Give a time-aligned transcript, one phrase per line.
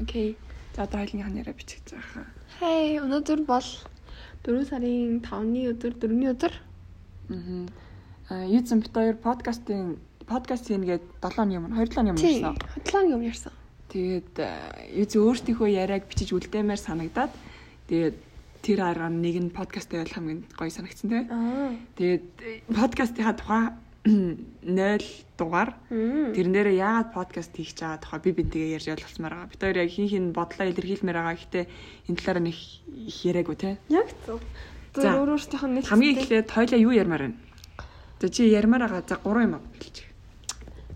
[0.00, 0.36] Окей.
[0.76, 2.26] За одоо хоёлын яриа бичих заахаа.
[2.58, 3.68] Хей, өнөөдөр бол
[4.44, 6.52] 4 сарын 5-ны өдөр, 4-ний өдөр.
[8.30, 12.22] Аа, юу зэн бит хоёр подкастын подкаст хийгээд 7 оны өмнө 2 7 оны өмнө
[12.22, 12.56] ярьсан.
[12.86, 13.52] 7 оны өмнө ярьсан.
[13.90, 14.32] Тэгээд
[14.94, 17.32] юу зэн өөртөөхөө яриаг бичиж үлдээмээр санагдаад
[17.90, 18.16] тэгээд
[18.62, 21.24] тэр арга нэг нь подкаст байвал хамгийн гоё санагдсан тий.
[21.26, 21.74] Аа.
[21.98, 22.24] Тэгээд
[22.70, 23.64] подкастынхаа тухай
[24.04, 25.04] 0
[25.36, 25.76] дугаар.
[25.90, 29.52] Тэрэн дээр яагаад подкаст хийх чагаа тухай би бинтгээ ярьж ойлгосмаар байгаа.
[29.52, 31.36] Бид хоёр яг хин хин бодлоо илэрхийлмээр байгаа.
[31.36, 31.60] Гэтэ
[32.08, 33.76] энэ талаараа нэг их яриаггүй те.
[33.92, 34.40] Яг зөв.
[34.96, 37.38] За, өөр өөртөөх нь нэг Хамгийн эхлээд хоёлаа юу ярмаар байна?
[38.20, 39.04] За чи ярмаар байгаа.
[39.04, 39.96] За гурван юм хэлж.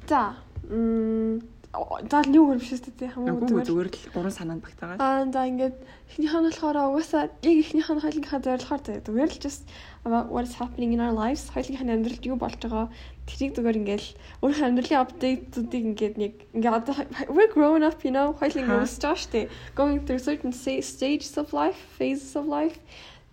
[0.09, 0.41] За.
[0.65, 5.03] Мм за л юу шүү дээ хамгийн Үгүй зүгээр л гурван санаанд багтаагаад.
[5.03, 9.67] Аа за ингээд эхнийх нь болохоор угаасаа яг эхнийх нь хоёулынхаа зорилгоор зүгээр л just
[10.07, 11.51] about what is happening in our lives?
[11.51, 12.87] Хоёулынхаа амьдралд юу болж байгаа?
[13.27, 14.05] Тэрийг зүгээр ингээд
[14.39, 16.95] өөрийнхөө амьдралын апдейтуудыг ингээд нэг ингээд одоо
[17.35, 18.31] we're growing up you know?
[18.39, 19.41] Хоёул ингээд өсөж байгаа штэ
[19.75, 22.79] going through certain stages of life phases of life.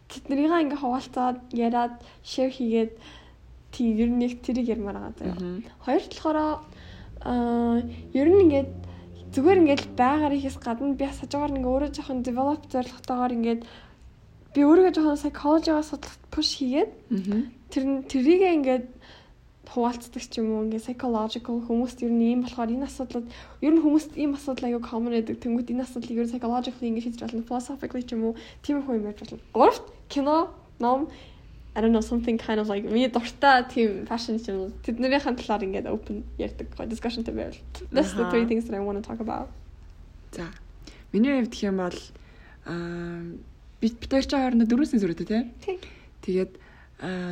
[0.10, 2.98] Тэднийг ингээд хаваалцаад яриад share хийгээд
[3.70, 5.62] тийм ер нь нэг тэрийг ярмаар байгаа заяа.
[5.86, 6.52] Хоёр талаараа
[7.26, 7.82] аа
[8.14, 8.70] ер нь ингээд
[9.34, 13.62] зүгээр ингээд байгаар ихээс гадна би байгаагаар ингээд өөрөө жоохон develop зорилготойгоор ингээд
[14.54, 16.92] би өөрийгөө жоохон psychology-гаас судлах push хийгээд
[17.72, 18.86] тэр нь тэрийг ингээд
[19.72, 23.28] хуваалцдаг ч юм уу ингээд psychological хүмүүст ер нь ийм болохоор энэ асуудлууд
[23.64, 27.06] ер нь хүмүүст ийм асуудал аягүй common байдаг тэнгууд энэ асуудлыг ер нь psychologically ингээд
[27.08, 29.40] шийдэж болно philosophically ч юм уу тийм их юм ярьж болно.
[29.56, 30.52] Гуравт кино,
[30.84, 31.08] ном
[31.74, 35.88] I don't know something kind of like миний дуртай тийм fashion юм тэднэрийн талаар ингээд
[35.88, 37.56] open ярьдаг discussion та байвал.
[37.92, 39.48] That's the three things that I want to talk about.
[40.32, 40.52] За.
[41.14, 42.00] Миний хувьд гэх юм бол
[42.68, 43.24] аа
[43.80, 45.28] би бид хоёр ч хоорондоо дөрөвсөн зүрхтэй
[45.64, 45.80] тий.
[46.28, 46.52] Тэгээд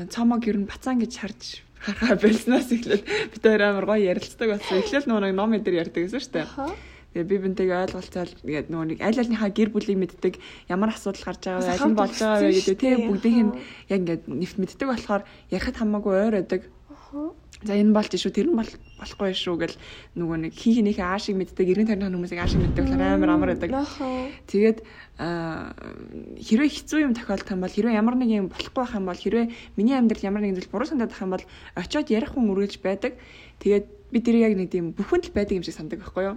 [0.07, 4.79] цомог ер нь бацаан гэж харж харахаа болсноос эхлээд бид хоёр амар гоё ярилцдаг болсон.
[4.79, 6.47] Эхлээл нөгөө ном эдэр ярьдаг гэсэн шүү дээ.
[7.09, 10.37] Тэгээ би бинтэйг ойлголцоод ингээд нөгөө нэг аль альныхаа гэр бүлийг мэддэг
[10.69, 13.53] ямар асуудал гарч байгаа вэ, аль нь болж байгаа вэ гэдэг тий бүгдийнх нь
[13.89, 16.61] яг ингээд нэвт мэддэг болохоор ярихад хамаагүй ойр байдаг.
[17.65, 19.75] За энэ болж шүү тэр нь бол болохгүй шүү гэл
[20.15, 23.73] нөгөө нэг хин хинийхээ аашиг мэддэг, эргэн тойрны хүмүүсийг аашиг мэддэг болохоор амар амар байдаг.
[24.47, 24.79] Тэгээд
[25.19, 29.51] хэрвээ хэцүү юм тохиолдох юм бол хэрвээ ямар нэг юм болохгүй байх юм бол хэрвээ
[29.75, 31.45] миний амьдрал ямар нэгэн зүйл буруу санагдах юм бол
[31.75, 33.19] очиод ярих хүн үргэлж байдаг.
[33.59, 36.35] Тэгээд би тэр яг нэг тийм бүхэнд л байдаг юм шиг сандаг байхгүй юу?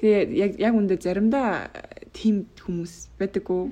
[0.00, 1.72] Тэгээд яг яг үндэ заримдаа
[2.12, 3.62] тийм хүмүүс байдаггүй.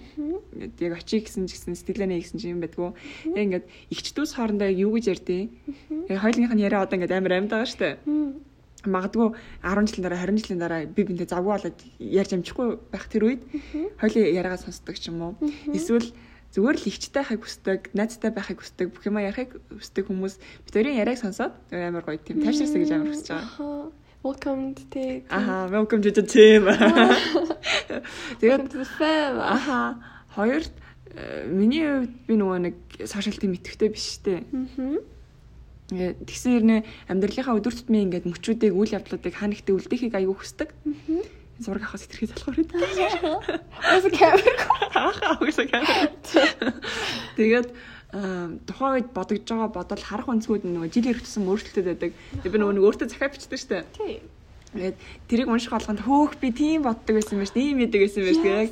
[0.56, 2.90] Ингээд яг очие гэсэн ч гэсэн сэтгэлээ гэсэн ч юм байдаггүй.
[3.36, 5.44] Яг ингээд ихчдүүс хоорондоо яг юу гэж ярьдیں۔
[6.08, 8.00] Яг хоёулынх нь яриа одоо ингээд амар амьд байгаа штэ.
[8.82, 9.30] Магадгүй
[9.62, 13.42] 10 жилийн дараа 20 жилийн дараа би бинтээ завгүй болоод ярьж амжихгүй байх тэр үед
[14.02, 15.32] хоёулын яриагаа сонсдог ч юм уу.
[15.70, 16.10] Эсвэл
[16.52, 20.36] зүгээр л ихчтэй хайх хүсдэг, найзтай байхыг хүсдэг, бүх юма ярихыг хүсдэг хүмүүс
[20.68, 23.88] хоёрын яриаг сонсоод амар гоё тийм тайвширсаа гэж амар хүсэж байгаа.
[24.22, 26.68] Welcome to the Аха, welcome to the team.
[28.40, 28.70] Тэгээд
[29.40, 29.98] аха,
[30.36, 30.70] хоёрт
[31.16, 32.74] э, миний хувьд би нөгөө нэг
[33.08, 34.46] сошиал тим итгэвтэй биш штэ.
[34.52, 35.02] Мгм.
[35.90, 36.80] Ингээд тэгсэн хэрнээ
[37.10, 40.70] амьдралынхаа өдөр тутмын ингээд мөчүүдийг үйл явдлуудыг хаа нэгтээ үлдээхийг аягүй хүсдэг.
[40.86, 42.82] Энэ зураг авахаас хэтэрхий залхуур гэдэг.
[43.94, 44.56] Ос камер.
[44.92, 46.10] Ахаа угсаа камер.
[47.38, 47.68] Тэгээд
[48.12, 52.10] тухайн үед бодогдож байгаа бодол харах өнцгүүд нь нөгөө жил хэрэгжсэн өөрчлөлтөд байдаг.
[52.44, 53.86] Би нөгөө өөртөө захиа бичдэг штэ.
[53.96, 54.20] Тий.
[54.76, 54.96] Тэгээд
[55.32, 58.38] тэрийг унших болгонд хөөх би тийм боддог байсан байж, ийм мэддэг байсан байж.
[58.44, 58.70] Яг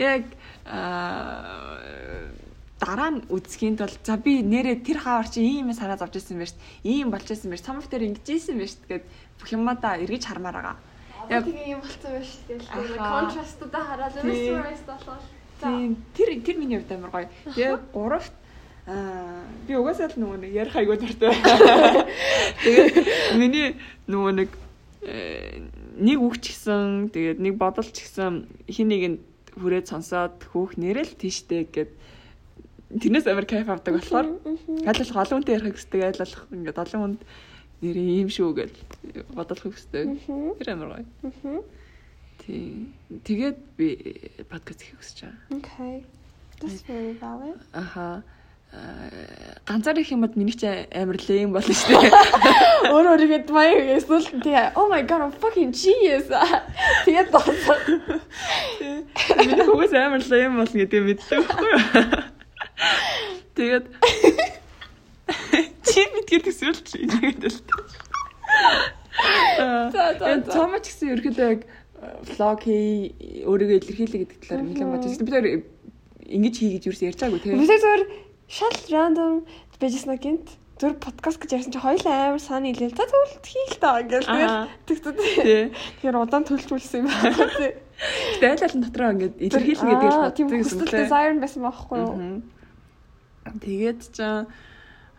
[0.00, 0.24] яг
[0.66, 2.34] аа
[2.80, 6.40] дараа нь үзэхийн тулд за би нэрээ тэр хавар чи ийм юм санаа зовж ирсэн
[6.40, 9.04] байж, ийм болж ирсэн байж, цамх дээр ингэж ийсэн байж тэгээд
[9.36, 10.76] бүх юмудаа эргэж хармаар байгаа.
[11.30, 12.98] Яг тэгээ юм болцсон байж тэгэл.
[12.98, 15.16] Контрастуудаа хараад mesmerized болоо.
[15.60, 15.66] За.
[15.66, 17.28] Тийм тэр тэр миний хувьд амар гоё.
[17.54, 18.34] Тэгээд гуравт
[18.86, 21.30] аа би угаасаа л нөгөө нэг ярих айгуу дуртай.
[22.66, 23.78] Тэгээд миний
[24.10, 24.50] нөгөө нэг
[25.06, 25.62] э,
[26.00, 29.20] нэг үг ч гэсэн тэгээд нэг бодол ч гэсэн хин нэгэнд
[29.54, 31.90] хүрээд сонсоод хөөх нэрэл тийштэй гэд
[32.90, 34.26] тэрнээс амар кайф авдаг болохоор
[34.86, 37.20] аль болох олон хүнтэй ярих гэсдэг аль болох ингээд олон хүнд
[37.80, 38.72] нэрээ ийм шүү гэж
[39.34, 40.20] бодолох хүсдэг.
[40.60, 41.64] Тэр амар гоё.
[42.40, 42.92] Тийм.
[43.24, 43.88] Тэгээд би
[44.48, 45.60] подкаст хийх хүсэж байгаа.
[45.60, 45.94] Okay.
[46.60, 47.56] That's very valid.
[47.72, 48.22] Аха.
[48.72, 50.62] Аа, ганцаар их юмд миний ч
[50.94, 52.12] амар лэм болно шүү дээ.
[52.94, 56.30] Өөрөө өөрийгөө маяг эсвэл тэгээ oh my god I'm fucking genius.
[57.04, 57.76] Тэгээд дооцоо.
[58.78, 61.42] Миний хөөс амар лэм болно гэдэг мэддэг?
[63.58, 63.84] Тэгээд
[65.90, 67.58] чи мэдгээр төсөөл чи ингэдэл.
[69.58, 70.52] За, за, Тэгээд за.
[70.54, 71.60] цаамаа ч гэсэн ерөөдөө яг
[72.38, 73.12] влог хий
[73.44, 75.26] өөрийгөө илэрхийлэх гэдэг талаар нэлээд бодож байна.
[75.26, 75.46] Бид хоёр
[76.30, 77.60] ингэж хий гэж юу ярьж байгаагүй тийм.
[77.60, 78.02] Бид зөвөр
[78.48, 79.34] шал random
[79.80, 80.48] байжснаа гинт
[80.80, 82.96] зөв подкаст гэж ярьсан чи хоёулаа амар санаа нийлээл.
[82.96, 84.28] За тэгвэл хийх таа ингээл
[84.88, 85.64] тэгэл тэгтээ.
[86.00, 87.72] Тэгэхээр удаан төлжүүлсэн юм байна тий.
[88.40, 91.04] Гэтэ айл алын дотроо ингээд илэрхийлнэ гэдэг л тийм боддог юм хүсэл лээ.
[91.04, 92.14] desire байсан байхгүй юу?
[93.60, 94.48] Тэгээд ч аа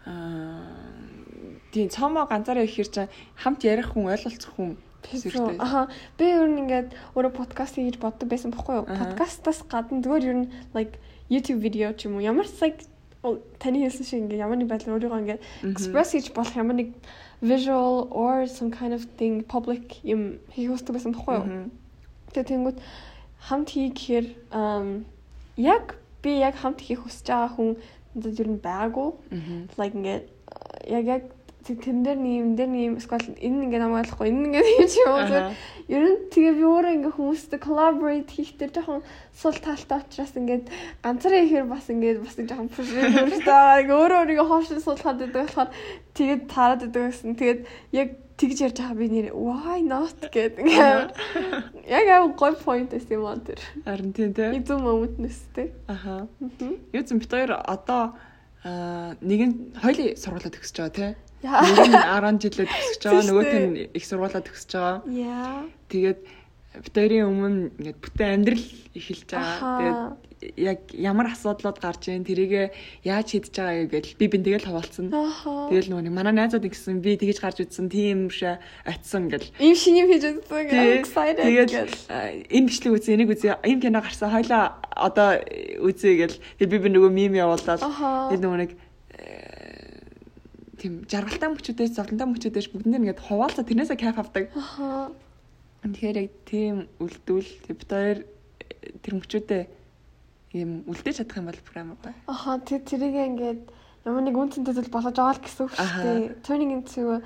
[0.05, 2.97] тийм цомоо ганцаараа ихээр ч
[3.37, 5.57] хамт ярих хүн ойлголцох хүн Тэгсэн.
[5.57, 5.89] Аха.
[6.17, 8.85] Би ер нь ингээд өөрөө подкаст хийж боддог байсан байхгүй юу?
[8.85, 12.85] Подкастаас гадна зүгээр ер нь like YouTube видео ч юм уу ямар like
[13.57, 15.41] таны хэлсэн шиг ингээд ямар нэг байдлаар өөрийгөө ингээд
[15.73, 16.89] express хийж болох ямар нэг
[17.41, 21.69] visual or some kind of thing public юм хийх хүсдэг байсан байхгүй юу?
[22.33, 22.77] Тэгээ тэнгууд
[23.49, 24.25] хамт хий гэхээр
[25.57, 27.69] яг би яг хамт хийх хүсэж байгаа хүн
[28.15, 29.09] надад ер нь байгаагүй.
[29.77, 31.23] Like ингээд uh, яг яг
[31.61, 35.21] тэн дээр нэм дээр нэм эсвэл энэ ингээд намайг ойлгохгүй энэ ингээд юм чи уу
[35.21, 35.53] Аха.
[35.93, 40.65] ер нь тэгээ би өөрөө ингээд хүмүүстэй collaborate хийхдээ жоохон сул талтай учраас ингээд
[41.05, 45.69] ганцаараа ихээр бас ингээд бас жоохон pressure өөрөө өөрийгөө хоошин суулгаад байдаг болохоор
[46.17, 47.59] тэгээд таарад байдаг гэсэн тэгээд
[47.93, 48.09] яг
[48.41, 51.11] тэгж ярьж байгаа би нэр why not гэдэг ингээд
[51.85, 54.49] яг яг гой point эсэм юм тэр Харин тийм тий.
[54.57, 56.25] эзэн moment нэстэй Аха.
[56.89, 58.17] Юу зэн бит хоёр одоо
[58.65, 61.11] аа нэг нь хоёлын сургуулаа төгсөж байгаа тий.
[61.45, 64.97] яа Нэг нь 10 жилээ төгсөж байгаа, Тийм нөгөөх нь их сургуулаа төгсөж байгаа.
[65.05, 66.19] яа Тэгээд
[66.79, 70.15] бит хоёрын өмнө ингээд бүтэн амьдрал эхэлж байгаа.
[70.15, 72.71] Тэгээд яг ямар асуудлууд гарч ийн тэрийгэ
[73.05, 75.11] яаж шийдэж байгаа гэж би бин тэгэл хаваалцсан.
[75.11, 78.57] Тэгэл нөгөө нэг манай найзууд гэсэн би тэгэж гарч үзсэн тийм шээ
[78.87, 79.51] атсан гэл.
[79.61, 80.71] Ийм шинийг хийж үзсэн.
[80.71, 81.75] Тэгээд
[82.55, 83.59] энэ бичлэг үзье, энийг үзье.
[83.67, 84.31] Ийм кино гарсан.
[84.33, 85.43] Хойлоо одоо
[85.83, 86.39] үзье гэл.
[86.57, 88.71] Тэгээд би би нөгөө мим явуулаад тэгээд нөгөө нэг
[89.19, 89.61] э,
[90.81, 94.49] тийм жаргалтай мөчүүдээс зовлонтой мөчүүдээс бүгд нэг ингээд хуваалцаа тэрнээсээ кайф авдаг.
[95.81, 98.19] Тэгэхээр яг тийм үлдвэл бид хоёр
[99.01, 99.63] тэр мөчүүдээ
[100.53, 102.13] ийм үлдээж чадах юм бол програм гоё.
[102.27, 102.59] Аха.
[102.61, 103.61] Тэр тэрийг ингээд
[104.05, 106.21] ямар нэг үнцэнтэй зүйл болгож байгаа л гэсэн үг шүү дээ.
[106.45, 107.21] Turning into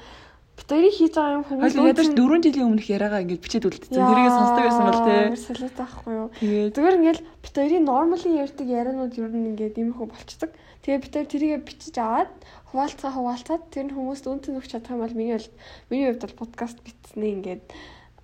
[0.55, 3.91] битэрийг хийж байгаа юм хүмүүс ядаж 4 жилийн өмнөх яриагаа ингээд бичээд үлдсэн.
[3.91, 5.21] Тэрийг сонсдог байсан бол тий.
[5.35, 6.27] Салют байхгүй юу?
[6.71, 10.51] Зүгээр ингээл битэрийн нормали ярьдаг ярианууд ер нь ингээд иймэрхүү болцдог.
[10.87, 12.31] Тэгээ битэр тэрийгэ бичиж аваад
[12.71, 15.49] хуваалцаа хуваалцаад тэр нь хүмүүст үнцэн өгч чадах юм бол миний бол
[15.91, 17.63] миний хувьд бол подкаст бичснээ ингээд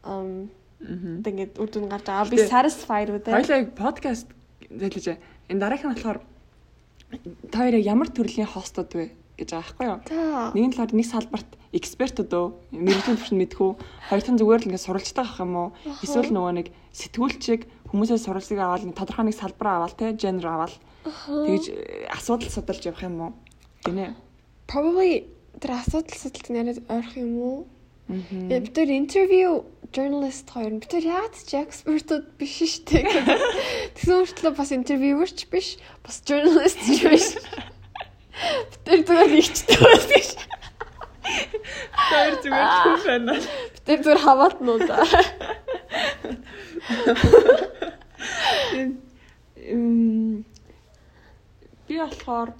[0.03, 0.49] ам
[0.81, 1.21] мгм.
[1.21, 2.29] одоо ингээд үр дүн гарч байгаа.
[2.29, 3.31] Би satisfied үү те.
[3.31, 4.27] Хоёлаа подкаст
[4.69, 5.17] хэлж
[5.49, 6.19] энэ дараагийн нь болохоор
[7.51, 9.99] та хоёроо ямар төрлийн хостод вэ гэж байгаа байхгүй юу?
[10.07, 10.51] За.
[10.55, 13.71] Нэгэн талаар нэг салбарт экспертүүд үү, мэрэгжлийн төвшин мэдхүү,
[14.11, 15.69] хоёр дахь нь зүгээр л ингээд сурвалжтай авах юм уу?
[16.03, 17.61] Эсвэл нөгөө нэг сэтгүүлчиг
[17.91, 20.75] хүмүүсээс сурвалжийг аваад нэг тодорхой нэг салбараа аваад те, genre аваад
[21.07, 23.31] тэгэж э, асуудал судалж явах юм уу?
[23.87, 24.15] Гинэ.
[24.67, 27.57] Probably тэр асуудал судалт яриад ойрох юм уу?
[28.11, 28.51] Мгм.
[28.51, 29.63] Яа, бид тэр интервью
[29.95, 33.07] journalist хоёр бид тэр яагаад ч экспертууд биш шүү дээ.
[33.95, 37.27] Тэгсэн мөртлөө бас интервьюерч биш, бас journalist ч биш.
[38.67, 40.29] Бид тэр зүгээр нэгчтэй байсан гэж.
[42.11, 43.33] Хоёр зүгээр хүн байна.
[43.39, 44.89] Бид тэр зүгээр хаваатнууд.
[49.71, 50.43] Эм,
[51.87, 52.51] би болохоор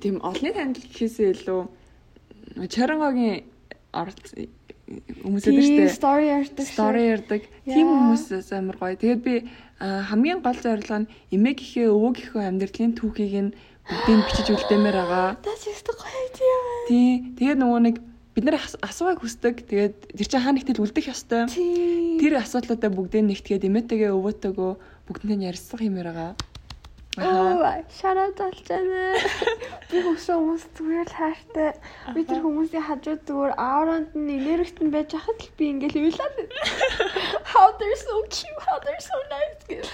[0.00, 1.60] тийм олонний танил гэхээсээ илүү
[2.68, 3.53] Чарангогийн
[3.94, 4.18] оролц
[5.24, 6.66] хүмүүсээ Тийм дээ story ярьдаг.
[6.68, 7.96] стори ярьдаг тийм Яа.
[8.04, 8.96] хүмүүсээс амар гоё.
[9.00, 9.34] Тэгээд би
[9.80, 13.50] хамгийн гол зорилго нь эмээ гэхээ өвөө гэхөө амьдралын түүхийг нь
[13.88, 15.28] бүгдийг бичиж үлдээмээр байгаа.
[15.40, 16.56] That's гоё idea.
[16.88, 17.12] Тий.
[17.40, 17.96] Тэгээд нөгөө нэг
[18.36, 19.64] бид нар ас- асуугыг хүсдэг.
[19.68, 21.48] Тэгээд тэр чинь хаа нэгтэл үлдэх ёстой.
[21.48, 22.20] Тийм.
[22.20, 24.72] Тэр асуудлуудаа бүгдийг нэгтгээд эмээтэйгээ өвөөтэйгөө
[25.08, 26.32] бүгднийг ярьсан хэмээр байгаа.
[27.14, 28.82] Shout out талчаа.
[29.90, 31.70] Би хөшөө хүмүүс зүгээр л хайртай.
[32.10, 36.34] Би тэр хүмүүсийн хажууд зүгээр ауранд нь энергитэн байж хахад л би ингээл уйлаад.
[37.54, 39.86] How they're so cute, how they're so nice гэх.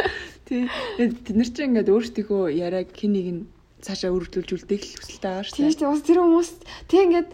[0.48, 0.64] Тий.
[0.96, 3.42] Тэд нар чинь ингээд өөрсдийнхөө яриаг хин нэг нь
[3.84, 5.76] цаашаа өргөдүүлж үлдээх л хүсэлтэй байгаа шүү дээ.
[5.76, 5.92] дээ.
[5.92, 6.50] Бас тэр хүмүүс
[6.88, 7.30] тэг ингээд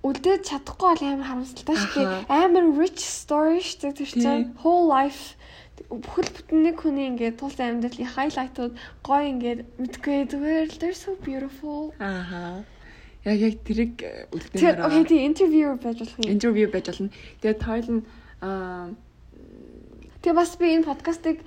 [0.00, 2.26] үлдээд чадахгүй бол амар харамсалтай шүү дээ.
[2.34, 4.22] Амар rich story шүү дээ тэр Тий.
[4.26, 4.46] чинь.
[4.62, 5.38] Whole life
[5.90, 11.18] бүхэл бүтэн нэг хүний ингээд тулсан амьдралын хайлайтууд гоё ингээд мэдгүй зүгээр л they're so
[11.18, 11.90] beautiful.
[11.98, 12.62] Ааха.
[13.26, 15.10] Яг яг тэрийг Тэр үлдээмээр окей байгаа.
[15.10, 16.30] тийм интервью байж болох юм.
[16.30, 17.10] Интервью байж болно.
[17.42, 18.02] Тэгээд тойл нь
[18.40, 18.94] аа
[20.20, 21.40] Тэгээ бас би энэ подкастыг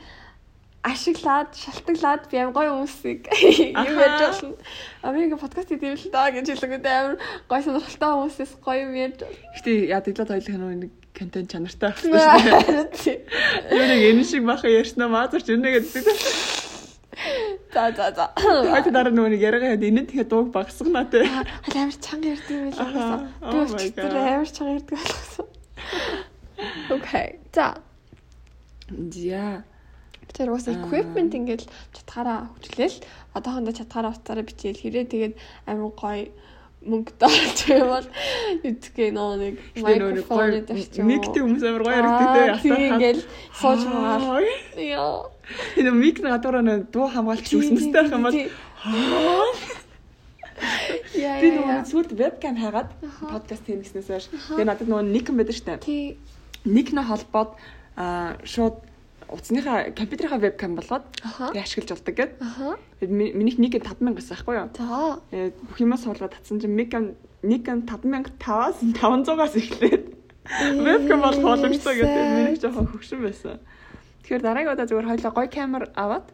[0.83, 3.31] ашиглаад, шалтгаглаад би амар гоё хүмүүсийг
[3.87, 4.55] юм ярьж болно.
[4.99, 7.15] А би ингээ подкаст хийдэг л даа гэж хэлэнгүүт амар
[7.47, 9.39] гоё сонирхолтой хүмүүсээс гоё юм ярьж болно.
[9.55, 13.17] гэтээ яадаг л тойлох нэг контент чанартай байх хэрэгтэй.
[13.71, 16.03] Юу нэг энэ шиг баха ярьснаа маазарч өнө гэдэг.
[17.73, 18.25] За за за.
[18.35, 21.23] Хойд дараа нөгөө нэг яриагаа хэд энэ тэгэхээр дууг багсгана те.
[21.23, 23.23] Хал амар чанга ярьдаг юм байлаа.
[23.39, 25.47] Би Oh my өчтөр амар чанга ярьдаг байлаа.
[26.91, 27.29] Окей.
[27.53, 27.67] За.
[28.91, 29.63] За.
[30.33, 32.97] Тэр уус equipment ингээл чатгаараа хөгжлөөл
[33.37, 35.33] одоохондоо чатгаараа уцаараа бичээл хэрэг тэгээд
[35.69, 36.33] амин гоё
[36.83, 38.07] мөнгө доолж байвал
[38.67, 41.07] үтгэе нөө нэг микрофон юм.
[41.07, 43.21] Миктэй хүмүүс амар гоё яригддаг тийм ингээл
[43.55, 44.43] сууж магаар.
[44.75, 45.31] Яа.
[45.79, 48.35] Энэ мик на гадуураа дуу хамгаалч үснэстэй байх юм бол
[51.15, 51.39] Яа.
[51.39, 52.89] би нөгөө сүлд вебкам хайгаад
[53.31, 55.79] подкаст хийх гэснээс хойш тэгээ надад нөгөө никэн байдаг штэ.
[55.83, 56.17] Тий.
[56.67, 57.55] Никнэ холбоод
[57.95, 58.75] аа шууд
[59.33, 61.49] утасныхаа компьютерийнхаа вебкам болгоод Аха.
[61.51, 62.31] тэгээ ашиглаж болдог гэд.
[63.09, 64.69] Минийх нэг 5000 гэсэн байхгүй юу?
[64.77, 65.19] За.
[65.33, 70.05] Э, бүх юмаа суулгаад татсан чинь Nikon Nikon 5500-аас 500-аас эхлээд
[70.79, 73.59] вебкам болох боломжтой гэдэг миний жоохон хөвшин байсан.
[74.23, 76.27] Тэгэхээр дараагийн удаа зүгээр хоёлаа гоё камер аваад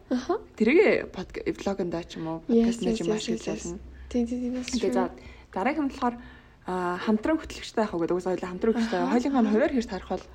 [0.54, 1.10] тэрийг
[1.58, 3.78] влогонд ч юм уу подкаст нэг юм ашиглаж болно.
[4.10, 4.98] Тий, тий, тий, that's Тэгээ true.
[4.98, 5.04] за
[5.50, 6.14] дараагийн болохоор
[6.66, 8.16] хамтран хөтлөгчтэй авах гэдэг.
[8.16, 9.00] Угсаа хоёлаа хамтран хөтлөгчтэй.
[9.08, 10.26] Хоёулынхаа нь хуваар хэрэг тарах бол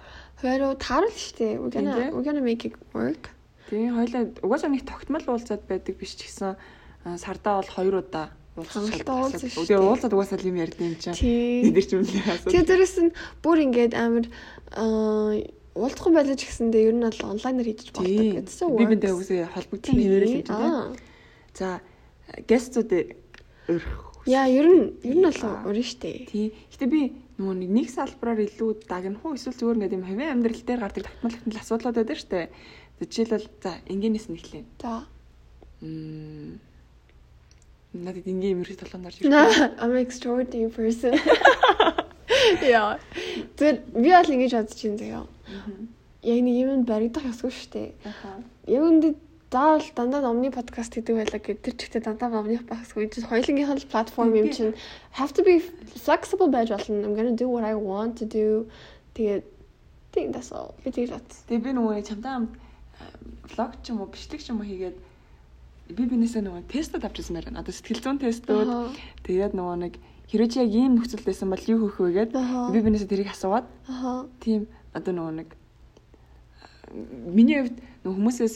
[0.41, 1.47] Хөөе таарал штэ.
[1.55, 3.31] Тийм, gonna we're gonna make it work.
[3.69, 8.29] тэгээ хоёлаа угаасаа нэг тогтмол уулзаад байдаг биш ч гэсэн аа, сардаа бол хоёр удаа
[8.55, 11.17] шүү Тэгээ уулзаад угаасаа юм ярьдсан юм чинь.
[11.17, 11.73] Тий.
[11.73, 12.51] Эдгээр ч юм л асуу.
[12.53, 14.25] Тэгээ дээрэс нь бүр ингээд амар
[15.75, 18.47] уулзахгүй байлаа ч гэсэндээ ер нь бол онлайнаар хийж болдог гэдэг.
[18.53, 19.11] So Би works.
[19.11, 20.99] үгүй холбогдсон хэвээрэл юм чинь.
[21.57, 21.67] За
[22.47, 22.91] гестүүд
[23.75, 24.04] өрх.
[24.25, 26.25] Яа, ер нь ер нь бол өрн штэ.
[26.25, 26.49] Тий.
[26.73, 30.81] Гэтэ би нөгөө нэг салбараар илүү дагнах уу эсвэл зүгээр ингээд юм хавийн амьдрал дээр
[30.81, 32.49] гардаг тогтмол тогтмол асуудлууд байдаг штэ.
[32.97, 34.63] За, Жишээлбэл за энгийнээс нь эхлэе.
[34.81, 35.05] За.
[35.85, 36.57] Мм.
[37.93, 39.77] Надад энгийн юм хэрэг толгонд орж ирсэн.
[39.77, 41.13] I'm extraordinary person.
[42.65, 42.97] Яа.
[43.59, 45.25] Тэр би бол ингэж бодож байна заяа.
[46.25, 47.93] Яг нэг юм баригдах ёсгүй штэ.
[48.01, 48.41] Аха.
[48.65, 49.13] Яг үндэ
[49.55, 53.87] заавал дандаа номны подкаст гэдэг байлаа гэдэг тэр чигтээ дандаа номны подкастгүй чинь хоёулынгийн л
[53.87, 54.75] платформ юм чинь
[55.15, 55.63] have to be
[55.95, 57.07] flexible байж болно.
[57.07, 58.67] I'm gonna do what I want to do.
[59.15, 59.47] Тэгээд
[60.11, 60.75] think that's all.
[60.83, 61.29] Би тэгээд бат.
[61.47, 62.51] Тэгээ би нөгөө чамтай хамт
[63.55, 64.97] влог ч юм уу бичлэг ч юм уу хийгээд
[65.95, 67.63] би бинээсээ нөгөө тестүүд авчихсан байна.
[67.63, 68.69] Одоо сэтгэл зүйн тестүүд
[69.23, 69.93] тэгээд нөгөө нэг
[70.35, 72.75] хэрвээ чи яг ийм нөхцөл байсан бол юу хийх вэ Аха.
[72.75, 74.27] би бинээсээ тэрийг асуугаад Аха.
[74.43, 75.49] тийм одоо нөгөө нэг
[77.31, 78.55] миний хувьд нөгөө хүмүүсээс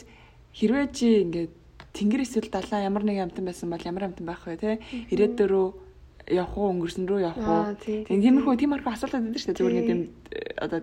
[0.60, 1.52] хэрвээ чи ингээд
[1.96, 4.84] тэнгэр эсвэл далаа ямар нэгэн амтан байсан бол ямар амтан байх вэ те?
[5.08, 5.68] Ирээдүйн рүү
[6.36, 7.74] явах уу өнгөрсөн рүү явах уу?
[7.80, 9.60] Тийм, тийм, тиймэрхүү тиймэрхүү асуултууд байдаг шүү дээ.
[9.60, 10.04] Зүгээр ингээд юм
[10.60, 10.80] одоо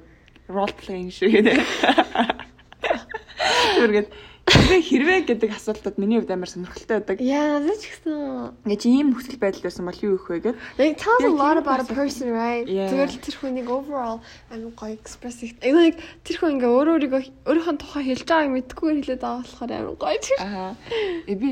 [0.49, 1.61] role playing шиг гэдэг.
[3.77, 4.11] Зүгээр ингээд
[4.47, 8.15] хэрвээ хэрвээ гэдэг асуултууд миний хувьд амар сонирхолтой байдаг Яа, надад ч гэсэн
[8.63, 11.35] ингээд чи ийм нөхцөл байдал байсан бол юу хийх вэ гэд Like it tells a
[11.35, 12.63] lot about a person, right?
[12.63, 14.23] Зүгээр л тэр хүнийг overall
[14.55, 15.59] амин гоё express их.
[15.67, 19.99] Like тэр хүн ингээ өөрөө өөрийгөө өөрийнхөө тухай хэлж байгааг мэдгүй хэлээд байгаа болохоор амин
[19.99, 20.39] гоё тэр.
[20.39, 20.73] Аа.
[21.27, 21.49] Э би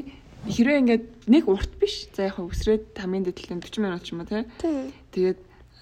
[0.47, 2.07] хэрвээ ингээд нэг урт биш.
[2.15, 4.31] За яг өсрээд тамийн дэтлэн 40 минут ч юм уу.
[4.31, 4.95] Тий.
[5.11, 5.39] Тэгээд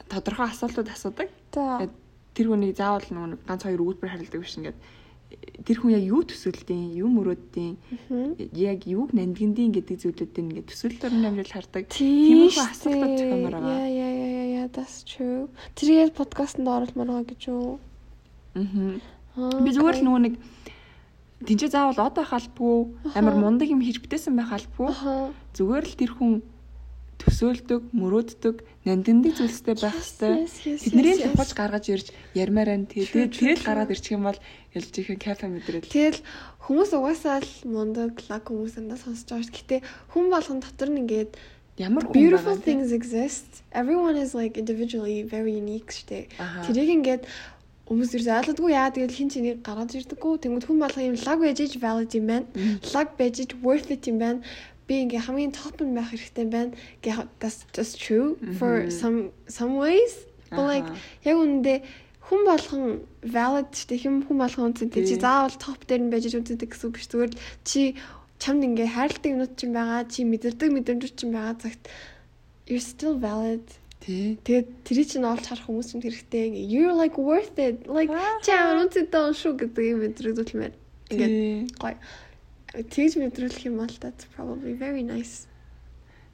[0.08, 1.28] тодорхой асуултууд асуудаг.
[1.52, 1.92] Тэгээд
[2.32, 4.78] тэр хүнийг заавал нэг ганц хоёр өгүүлбэр хариулдаг биш ингээд
[5.62, 7.74] тэр хүн яг юу төсөөлдөйн, юу мөрөөддөйн,
[8.58, 11.84] яг юуг нандиндийн гэдэг зүйлүүд нь ингээд төсөөлөл орны амьдрал хардаг.
[11.90, 13.86] Тиймэрхүү асуултууд зохиомоор байгаа.
[13.86, 15.50] Яа яа яа яа that's true.
[15.74, 17.78] Тэр яг подкастт оруулмаар байгаа гэж юу?
[18.54, 18.98] Аа.
[19.62, 20.34] Би зүгээр л нөгөө нэг
[21.46, 22.78] тэнцээ заавал одоо халбгүй
[23.18, 24.90] амар мундаг юм хийж битээсэн байх халбгүй.
[25.56, 26.32] Зүгээр л тэр хүн
[27.22, 30.50] төсөөлдөг, мөрөөддөг, нандиндаг зүйлстэй байх хэвээр
[30.82, 32.90] тэднийг тохож гаргаж ирж ярмаар байна.
[32.90, 34.38] Тэгээд тэгэл гараад ирчих юм бол
[34.72, 35.84] ялж ихэн кафе мэдрэл.
[35.84, 36.20] Тэгэл
[36.64, 39.56] хүмүүс угаасаа л мундаг лаг хүмүүс андаа сонсож байгаа шүү.
[39.60, 39.76] Гэтэ
[40.16, 41.32] хүн болгон дотор нь ингээд
[41.78, 43.64] Ямар beautiful things exist.
[43.72, 46.28] Everyone is like individually very unique штэ.
[46.68, 47.22] Тэрийг ингээд
[47.88, 50.40] хүмүүс ерөөс ойлгодгүй яа тэгэл хин чиний гаргаж ирдэггүй.
[50.44, 52.46] Тэнгүүд хүн болго юм лаг байж иж valid юм байна.
[52.92, 54.44] Лаг байж иж worth it юм байна.
[54.84, 56.76] Би ингээ хамгийн топ нь байх хэрэгтэй байна.
[57.40, 60.28] That's just true for some some ways.
[60.52, 60.88] But like
[61.24, 61.80] яг үндэ
[62.32, 62.84] хүн болгон
[63.20, 66.96] valid штэ хэм хүн болгон үнцэнтэй чи заавал топ дээр нь байж үнцэнтэй гэсэн үг
[66.96, 67.92] биш зүгээр л чи
[68.40, 71.92] чамд ингээ хайрладаг юмнууд ч юм байгаа чи мэдэрдэг мэдрэмжүүд ч юм байгаа цагт
[72.64, 73.60] you're still valid.
[74.02, 76.56] Тэгээд тэрий чинь олж харах хүмүүс юм хэрэгтэй.
[76.72, 77.84] You're like worth it.
[77.84, 78.08] Like
[78.40, 80.74] чам үнцэтэй шүү гэдэг юм мэдрэгдүүлмээр.
[81.12, 81.36] Ингээд
[81.76, 82.00] гоё.
[82.72, 85.51] Тэгж мэдрүүлэх юм бол that's probably very nice.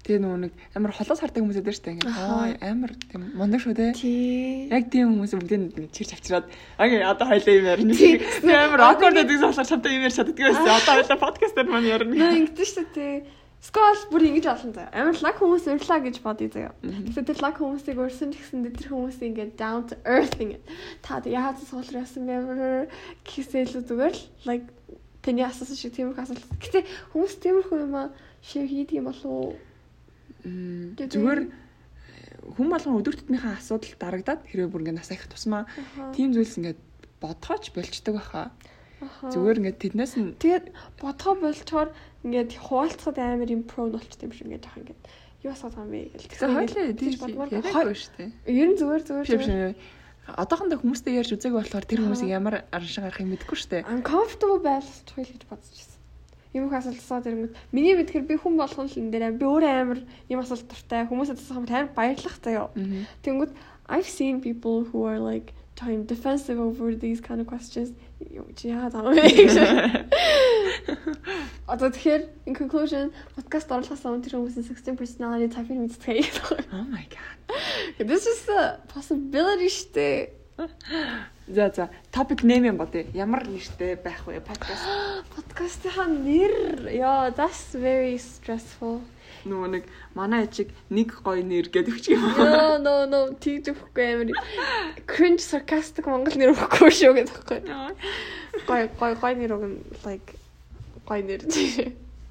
[0.09, 2.17] Тэгээ нөгөө нэг амар холоос хардаг хүмүүс өдөр штэ ингээд.
[2.17, 3.93] Аа амар тийм мундаг шүү те.
[4.73, 6.49] Яг тийм хүмүүс бүгдийг чирч авчираад
[6.81, 7.93] окей одоо хоёлаа юм ярина.
[8.57, 10.65] Амар awkward гэдэг болохоор чамтай юм ярь чаддаг байсан.
[10.65, 12.17] Одоо хоёлаа подкастер маань ярина.
[12.17, 13.17] Нөө ингэдэж шүү дээ.
[13.61, 14.97] Скол бүр ингэж олон заяа.
[14.97, 16.73] Амар лаг хүмүүс урьлаа гэж бодъё заяа.
[16.81, 20.63] Тэгэхээр тэр лаг хүмүүсийг урьсан гэсэн тэр хүмүүс ингээд down to earth ингэ.
[21.05, 22.89] Та яагаад суулраа яасан бэ?
[23.29, 24.73] Кисэл зүгээр л like
[25.27, 26.47] тэний асуусан шиг тиймэрхүү асуулт.
[26.63, 28.09] Гэтэ хүмүүс тиймэрхүү юм аа
[28.47, 29.59] share хийдэг юм болов уу?
[30.99, 31.51] Зүгээр э,
[32.57, 35.67] хүн болгон өдөр тутмынхаа асуудал дарагдаад хэрвээ бүр ингээд нас их тусмаа
[36.15, 36.81] тийм зүйлс ингээд
[37.21, 38.51] бодгооч болчдөг баха.
[39.01, 39.31] Аха.
[39.31, 41.89] Зүгээр ингээд тэднээс нь Тэгээд бодгоо болчоор
[42.27, 45.03] ингээд хуваалцахад амар юм про болчт юм шиг ингээд яах ингээд
[45.47, 48.31] юу асуух юм бэ тэгэхээр тэгж тийж бодмоор яриаггүй шүү дээ.
[48.51, 49.75] Ер нь зүгээр зүгээр.
[50.29, 53.89] Одоохондоо хүмүүстэй ярьж үзег болохоор тэр хүмүүсийг ямар араншин гарахыг мэдэхгүй шүү дээ.
[53.89, 55.98] uncomfortable байлж хөл гэж бодож байсан.
[56.57, 60.01] Юм их асуултсаа тэрэнгүүт миний мэдхээр би хүн болгон л энэ дээр би өөрөө амар
[60.33, 62.37] юм асуулт дуртай хүмүүсээс асуух юм амар баярлах.
[62.73, 63.05] Мгм.
[63.21, 63.53] Тэнгүүт
[63.89, 67.93] I've seen people who are like trying defensive over these kind of questions.
[68.57, 69.23] Чи яа таа вэ?
[71.69, 76.25] Одоо тэгэхээр in conclusion podcast оруулахаас өмнө тэр хүмүүсийн 16 personality type-ыг мэдтгэе.
[76.73, 77.37] Oh my god.
[78.01, 80.38] This is a possibility штэ.
[80.59, 83.07] За за topic name юм бодъё.
[83.15, 84.83] Ямар нэртэй байх вэ podcast?
[85.35, 88.99] Подкастын нэр яа that's very stressful.
[89.47, 89.85] Нөгөө нэг
[90.19, 92.27] манай ачиг нэг гоё нэр гэдэг ч юм.
[92.35, 94.35] No no no тийж өгөхгүй амар
[95.07, 97.61] cringe sarcastic монгол нэр өгөхгүй шүү гэдэг байхгүй.
[98.67, 100.35] Гой гой гой нэр өгн like
[101.07, 101.47] гой нэр.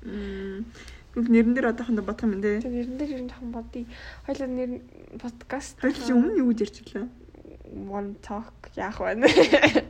[0.04, 0.68] Мм.
[1.16, 2.44] Нэрэн дээр одоохондоо бодох юм.
[2.44, 3.88] Тэр нэрэн дээр юм жоохон бодъё.
[4.28, 4.84] Хоёлаа нэр
[5.16, 7.08] подкаст чи өмнө юу гэж ярьчихлаа?
[7.74, 9.16] One talk яах вэ?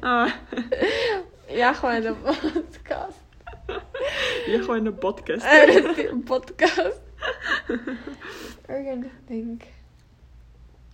[0.01, 0.29] Аа.
[1.50, 3.24] Яах вэ подкаст?
[4.48, 5.43] Яг байна podcast.
[6.25, 7.01] Подкаст.
[8.67, 9.63] Are you gonna think?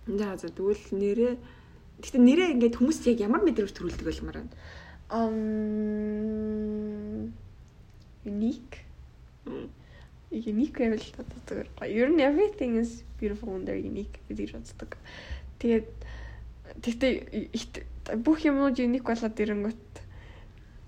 [0.06, 1.36] За за тэгвэл нэрээ
[2.02, 4.52] Гэтэ нэрээ ингээд хүмүүс яг ямар мэдрэмж төрүүлдэг байлмаар байна.
[5.14, 5.64] Um
[8.26, 8.82] unique.
[10.34, 11.88] Unique байвал одоо зүгээр гоё.
[11.88, 14.98] Ер нь everything is beautiful and they're unique гэж боддог.
[15.62, 15.86] Тэгээд
[16.82, 17.12] тэгтээ
[18.24, 19.84] бүх юмнууд unique болоод ирэнгүүт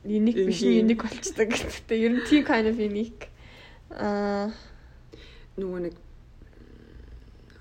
[0.04, 1.50] unique биш unique болчдөг.
[1.52, 3.28] Тэгтээ ер нь team kind of unique.
[3.90, 4.50] Аа
[5.56, 5.94] Нөгөө нэг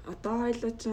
[0.03, 0.83] одоо хоёлоо ч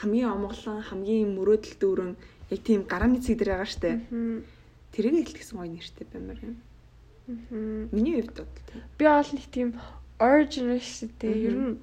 [0.00, 2.12] хамгийн омглон, хамгийн мөрөөдөл дүүрэн
[2.48, 4.00] яг тийм гарааны цэг дээр байгаа штэ.
[4.96, 6.56] Тэрийг хэлтгэсэн гоё нэртэй баймаар юм.
[7.92, 8.80] Миний хувьд бодлоо.
[8.96, 9.68] би бол нэг тийм
[10.16, 10.80] original.
[10.80, 11.44] Мгм.
[11.44, 11.76] Ер нь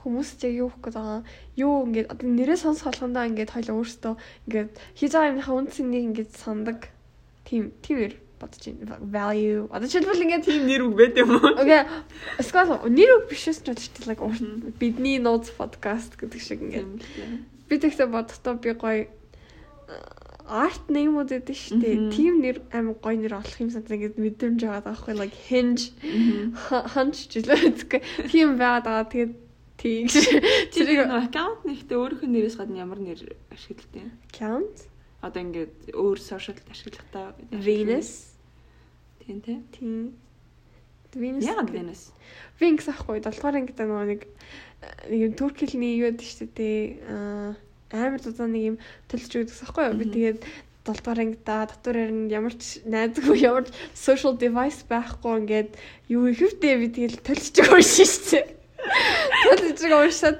[0.00, 1.22] хүмүүс яг юу хөх гэдэг байгаа
[1.60, 4.14] юу ингээд одоо нэрээ сонсох болгондоо ингээд хоёул өөртөө
[4.48, 6.78] ингээд хийж байгаа юмнийхаа үндсэнийг ингээд сандаг
[7.44, 8.96] тийм тиймэр бодож байна.
[9.04, 9.68] Value.
[9.68, 11.60] Одоо жишээлбэл ингээд Тийм нэр үг байд юм уу?
[11.60, 11.84] Окей.
[12.40, 14.08] Эсвэл нэр үг биш шүү дээ.
[14.08, 14.72] Like урт- Мгм.
[14.80, 19.04] бидний notes podcast гэдэг шиг ингээд Тийм би тэгтээ бодохдоо би гоё
[20.50, 21.96] арт неймүүд гэдэг шүү дээ.
[22.10, 26.56] Тим нэр амар гоё нэр олох юм санагдаа ингээд мэдрэмж байгаа даахгүй like hinge Мгм.
[26.90, 28.00] ханч жилээдгүй
[28.32, 29.06] тийм байгаад байгаа.
[29.12, 29.32] Тэгээд
[29.80, 30.06] тийм
[30.70, 34.12] Тэр аккаунт нэгтээ өөрийнх нь нэрээс гадна ямар нэр ашигладаг юм?
[34.28, 34.86] count
[35.24, 38.36] Одоо ингээд өөр сошиалд ашиглахтаа Venus
[39.24, 39.58] Тийм тий.
[39.72, 40.12] тийм
[41.16, 42.12] Venus Яагаад Venus?
[42.60, 44.22] Venus ахгүй 7 дугаар ангид нөгөө нэг
[45.10, 46.80] нэг юм турк хэлний юу гэдэг шүү дээ.
[47.08, 47.56] Аа
[47.90, 48.76] амар дудаа нэг юм
[49.10, 49.98] төлж өгдөгс ахгүй юу?
[49.98, 50.40] Би тэгээд
[50.86, 55.70] 7 дугаар ангидаа татвараар нь ямар ч найзгүй ямар social device байхгүй ингээд
[56.08, 59.74] юу ихэвтэй би тэгэл төлж өгсөн шүү дээ.
[59.76, 60.34] Төлж өгсөн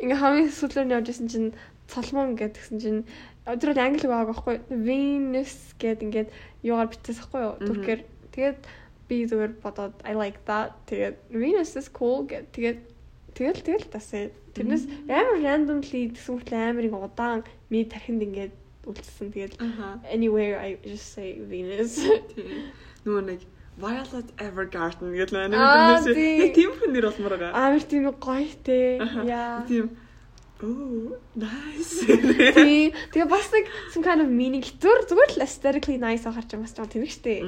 [0.00, 1.50] ингээ хамгийн сүүлээр нь явж исэн чинь
[1.88, 3.00] цолмон гэдгсэн чинь
[3.44, 6.28] өдрөл англи байгааг байхгүй Venus гэд ингээд
[6.64, 7.54] юугаар бичсэн ахгүй юу?
[7.60, 7.66] Мгм.
[7.68, 8.00] Туркээр
[8.32, 8.60] тэгээд
[9.08, 10.72] би зүгээр бодоод I like that.
[10.88, 12.80] Тэгээд Venus is cool гэд тэгээд
[13.36, 14.32] тэгэл тэгэл тасаа.
[14.56, 18.54] Тэрнээс амар randomly гэсэн хүртэл амар ингээ удаан ми тархинд ингээд
[18.88, 19.28] үлдсэн.
[19.28, 19.54] Тэгээд
[20.08, 22.00] anywhere I just say Venus.
[23.04, 23.40] Нөгөө нэг
[23.74, 26.38] Violet Evergarden гэдэг нэрнээс тийм.
[26.46, 27.58] яг тийм хүн нэр болмоор байгаа.
[27.58, 29.02] Амар тийм гоё те.
[29.26, 29.66] Яа.
[29.66, 29.90] Тийм.
[30.62, 32.06] Oh, nice.
[32.06, 32.94] Тийм.
[33.10, 36.72] Тэгээ бас нэг some kind of meaning зүгээр зүгээр л aesthetically nice ахарч юм бас
[36.78, 37.42] жоо тийм штэ.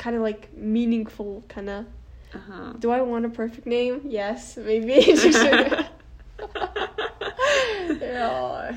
[0.00, 1.84] Kind of like meaningful kind of
[2.32, 2.72] Аха.
[2.80, 4.00] Do I want a perfect name?
[4.08, 5.04] Yes, maybe.
[8.00, 8.72] Яа.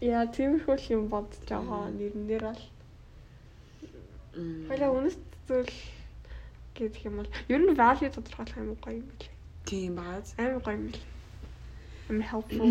[0.00, 2.62] Яа, тиймэрхүү л юм бодож байгаа нэрнээр бол.
[4.36, 4.64] Мм.
[4.72, 5.72] Хойлоо үнэт зүйл
[6.74, 9.34] гэдэг юм бол ер нь value тодорхойлох юм гоё юм билээ.
[9.64, 10.34] Тийм бааз.
[10.38, 11.06] Амар гоё юм билээ.
[12.10, 12.70] Амар helpful.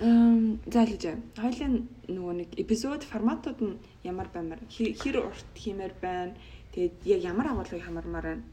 [0.00, 1.04] Эм зайлж.
[1.36, 1.74] Хоёлын
[2.08, 6.34] нөгөө нэг эпизод форматууд нь ямар баймаар хэр урт хиймээр байна.
[6.72, 8.44] Тэгээд яг ямар агуулгыг хамаармаар байна.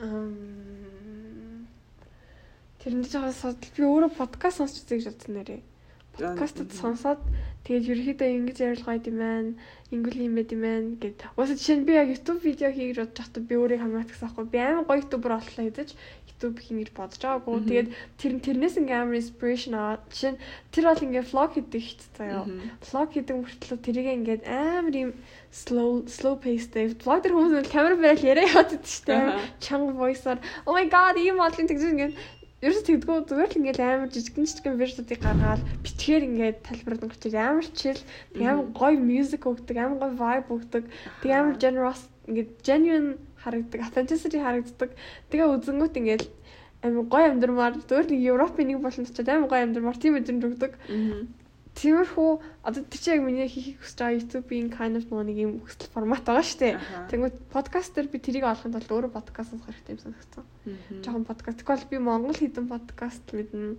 [0.00, 1.40] Ам
[2.80, 5.60] Тэрнээ жоо содл би өөрөө подкаст сонсч үзье гэж бодсон нэрээ.
[6.16, 7.20] Подкастд сонсоод
[7.64, 9.52] тэгээд ерөөхдөө ингэж ярилцгаа юм байна.
[9.90, 11.20] Ингүүл юм байт юм байна гэд.
[11.36, 14.26] Уусаа жишээ нь би яг YouTube видео хийх гэж бодож байхдаа би өөрийг хамгаалах гэсэн
[14.30, 14.46] аахгүй.
[14.48, 15.90] Би амар гоё YouTuber боллоо хэзэж
[16.30, 17.58] YouTube хийх гэж бодож байгаагүй.
[17.68, 20.40] Тэгээд тэр тэрнээс ингээм амар inspiration аваад жишээ нь
[20.72, 22.44] тэр бол ингээ vlog хийдэг дээ заяа.
[22.80, 25.10] Vlog хийдэг мөртлөө тэрийг ингээд амар юм
[25.50, 29.22] slow slow paceтэй vlog дээр хүмүүс камер бариад яриа яваад байдаг шүү дээ.
[29.58, 32.14] Чанга voice-аар oh my god ийм модлын тэгж ингээд
[32.60, 37.66] ерөөс тэгдэггүй зүгээр л ингээл амар жижигэн жижигэн версүүдийг гаргаад бичгээр ингээд тайлбардаг учраас амар
[37.72, 38.00] чил
[38.36, 40.84] амар гоё music өгдөг амар гоё vibe өгдөг.
[41.24, 44.90] Тэг амар generous ингээд genuine харагддаг authenticity харагддаг.
[45.32, 46.24] Тэгээ үзэнгүүт ингээд
[46.84, 50.72] амар гоё амьдрмаар зүгээр нэг Европын нэг болон очиад амар гоё амьдрмаар тийм мэдрэмж өгдөг
[51.78, 52.30] Тиймэрхүү
[52.66, 56.26] одоо тэр чинь яг миний хийх хүсэж байгаа YouTube-ийн kind of нэг юм хүсэл формат
[56.26, 56.74] байгаа шүү дээ.
[57.08, 60.44] Тэгмээ подкаст дээр би тэрийг олохын тулд өөрөө подкаст сонсох хэрэгтэй юм санагдсан.
[61.00, 61.62] Жохон подкаст.
[61.62, 63.78] Тэгвэл би Монгол хідэн подкаст мэднэ.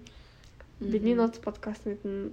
[0.79, 2.31] Бидний ноц подкаст мэднэ.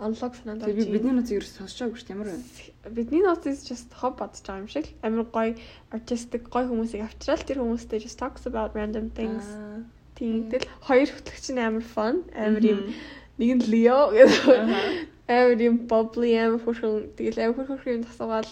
[0.00, 0.74] Unlock санаанд орж.
[0.74, 2.16] Би бидний ноцыг ерөөс сонсчаагүй шүү дээ.
[2.16, 2.90] Ямар вэ?
[2.90, 4.90] Бидний ноц is just hop бодож байгаа юм шиг.
[5.06, 5.54] Амар гоё
[5.92, 9.44] artistic гоё хүмүүсийг авчраад тэр хүмүүстэй just talks about random things.
[10.16, 10.48] Тийм.
[10.48, 12.80] Тэгэл хоёр хөтлөгч нь амар fun, амар юм
[13.40, 14.44] нэг нь Leo гэдэг
[15.30, 18.50] амар юм bubbly амар хөрхөн тэгэл амар хөрхөн юм тасуугаал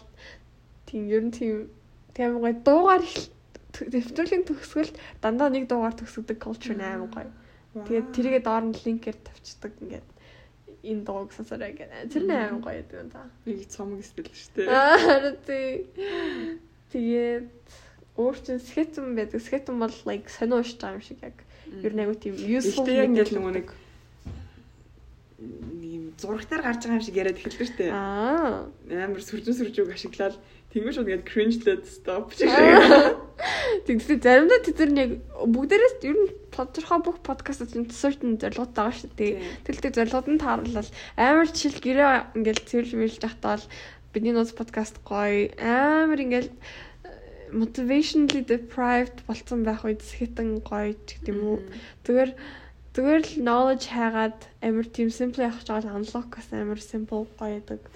[0.89, 1.69] тийм ер нь тийм
[2.17, 3.29] тийм гоё дуугаар их
[3.77, 7.31] нэвтрүүлгийн төгсгөл дандаа нэг дуугаар төгсгдөг culture амар гоё.
[7.87, 10.09] Тэгээд тэрийгээ доор нь линкээр тавьчихдаг ингээд
[10.83, 12.11] энэ дууг сонсорой гэдэг.
[12.11, 13.29] Тэр нь амар гоё гэдэг юм да.
[13.45, 14.69] Би цомог стил шүү дээ.
[14.73, 15.87] Аа тий.
[16.91, 17.47] Тэгээд
[18.17, 19.41] өөр чин скетэн байдаг.
[19.43, 21.37] Скетэн бол like сонио уушж байгаа юм шиг яг.
[21.85, 22.89] Ер нь айгу тийм useful.
[22.89, 23.69] Ингээд нөгөө нэг
[25.39, 27.93] ийм зурагтаар гарч байгаа юм шиг яриад эхэлдэг шүү дээ.
[27.95, 28.67] Аа.
[28.91, 30.35] Амар сүржин сүржүүг ашиглаад
[30.75, 32.51] тэгмээ шууд ингээд cringe-лээд stop шиг.
[33.87, 35.13] Тэгвэл заримдаа тэд нар яг
[35.47, 39.33] бүгдээрээс ер нь тодорхой бүх подкастууд нь certain зорилготой байгаа шүү дээ.
[39.63, 43.65] Тэгэл тэг зорилгод нь тааруулаад амар жишээл гэрээ ингээд цэвэрлж мэлж тахтаал
[44.11, 46.59] бидний нууц подкаст гоё амар ингээд э,
[47.55, 51.59] motivationally deprived болцсон байх үед хитэн гоё гэх юм уу.
[52.03, 52.35] Зүгээр
[52.99, 57.63] Зүгээр л knowledge хайгаад амар тийм simple явах гэж байгаа unlock бас амар simple гоё
[57.63, 57.87] байдаг.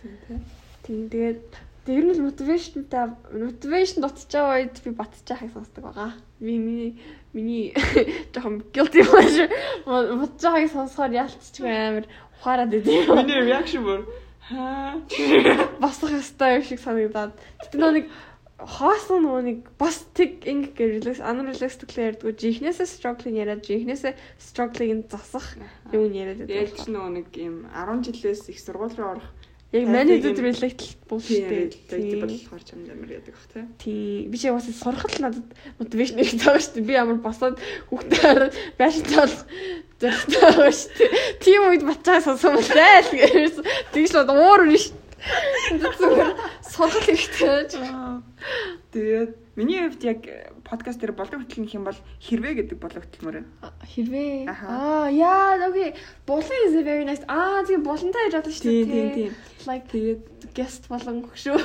[0.86, 1.42] Тийм тэгээд
[1.82, 6.14] Тэр нь motivationтай motivation байгаа үед би батж байхыг сонсдог байгаа.
[6.38, 6.94] Би миний
[7.34, 7.74] миний
[8.32, 9.50] жоохон guilty pleasure
[9.82, 12.06] батж байхыг сонсохоор ялцчих амар
[12.38, 13.10] ухаарад идэв.
[13.10, 14.06] Миний reaction бүр
[14.46, 15.02] хаа
[15.82, 17.34] басах ёстой юм шиг санагдаад.
[17.66, 18.06] Тэгтээ нэг
[18.58, 25.56] хоосон нөгөө нэг бас тэг ингэ relax unrealistic-лээ ярьдгүй жихнээсээ struggling яриад жихнээсээ struggle-ыг засах
[25.90, 26.56] юм яриад байдаг.
[26.56, 29.28] Яг ч нөгөө нэг юм 10 жилээс их сургууль руу орох
[29.72, 33.64] Яг managed related bullshit тийм болохоор ч юм ямар яадаг бах тий.
[33.80, 34.28] Тий.
[34.28, 35.48] Би чи бас сурахад л надад
[35.80, 36.84] мотивашн их байгаа шүү дээ.
[36.84, 37.56] Би ямар босоод
[37.88, 39.36] хүүхдээ байшинтай бол
[39.96, 41.10] зоригтой байгаа шүү дээ.
[41.40, 43.64] Тийм үед бацаа сонсом л зайл гэж.
[43.96, 44.92] Тэгж бод уур биш.
[45.22, 46.30] Зүгээр
[46.66, 47.70] сурах хэрэгтэй.
[48.92, 50.20] Тэгээд миний хувьд яг
[50.66, 53.72] подкаст дээр болдог хөтөл нөх юм бол хэрвээ гэдэг болдог хөтөлмөр байна.
[53.86, 54.50] Хэрвээ.
[54.50, 55.94] Аа, яа, окей.
[56.26, 57.22] Булан is a very nice.
[57.30, 58.84] Аа, тийм булантай гэж бодлоо шүү дээ.
[58.90, 59.32] Тийм, тийм.
[59.68, 61.56] Like тэгээд guest болон хөшөө.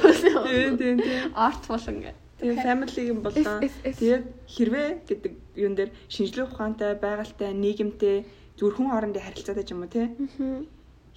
[0.45, 1.33] Тийм, тийм, тийм.
[1.33, 2.13] Art болон гэ.
[2.37, 3.57] Тэгээ family юм болоо.
[3.65, 8.29] Тэгээд хэрвээ гэдэг юун дээр шинжлэх ухаантай, байгальтай, нийгэмтэй
[8.61, 10.13] зүрхэн хоорондын харилцаатай ч юм уу те.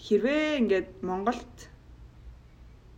[0.01, 1.70] Хэрвээ ингээд Монголд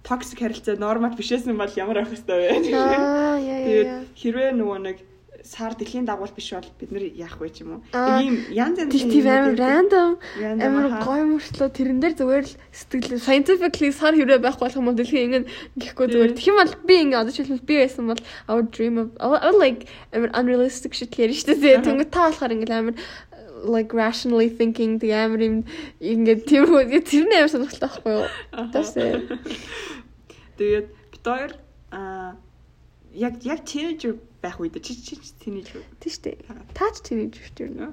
[0.03, 3.39] токсик харилцаа нормал бишээсэн бол ямар байх хэвээр яа.
[3.39, 4.97] Тэгээд хэрвээ нөгөө нэг
[5.45, 7.83] сар дэлхийн дагуул биш бол бид нар яах вэ ч юм уу.
[8.23, 13.91] Ийм янз янзын тийм амар random амар гой мөртлөө тэрэн дээр зүгээр л сэтгэл scientifically
[13.91, 15.45] сар хэрвээ байх болох юм бол дэлхийн ингэн
[15.83, 18.95] гэхгүй зүгээр тэгэх юм бол би ингэ одоо жишээлбэл би байсан бол I would dream
[19.03, 21.83] of I would like амар unrealistic shit шүү дээ.
[21.83, 22.95] Тэнгүү та болохоор ингэ амар
[23.65, 25.57] like rationally thinking тэг амар юм
[26.03, 28.27] ингээд үү тэр нь амар сонирхолтой байхгүй юу?
[28.75, 29.31] That's it.
[30.59, 31.53] Тэгээд бид хоёр
[31.95, 32.37] аа
[33.15, 36.37] яг яг teenager байх үед чи чи teenager тийм шүү дээ.
[36.75, 37.93] Та ч teenager шүү дээ.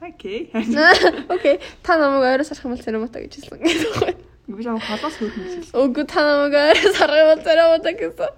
[0.00, 0.50] Окей.
[1.34, 1.60] Окей.
[1.82, 4.16] Та намайг ойроос харах юм бол церемонта гэж хэлсэн.
[4.50, 5.74] Би жаа холоос хөрхөн хэлсэн.
[5.76, 8.30] Үгүй та намайг ойроос харах юм бол церемонта гэсэн.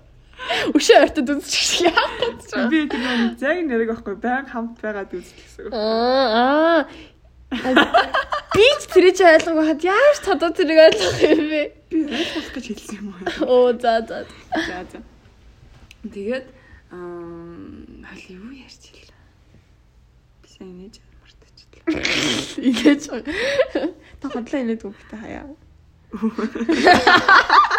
[0.75, 2.71] Өшөө ортод үзчих яах гэж.
[2.71, 5.73] Би тэр нэг зэг нэрэг байхгүй баян хамт байгаад үзэх гэсэн.
[5.73, 6.87] Аа.
[7.53, 11.63] Би ч тэрийг ойлгоогүй хад яаж тодоо тэрийг ойлгох юм бэ?
[11.91, 13.21] Би ойлгох гэж хэлсэн юм уу?
[13.49, 14.25] Оо за за.
[14.53, 14.99] За за.
[16.09, 16.47] Тэгээд
[16.91, 19.21] аа хал юу ярьж хэлээ.
[20.43, 22.01] Би сайн нэж мартчихлаа.
[22.69, 23.03] Игэж.
[24.21, 25.49] Та хотлоо инээд үгтэй хаяа.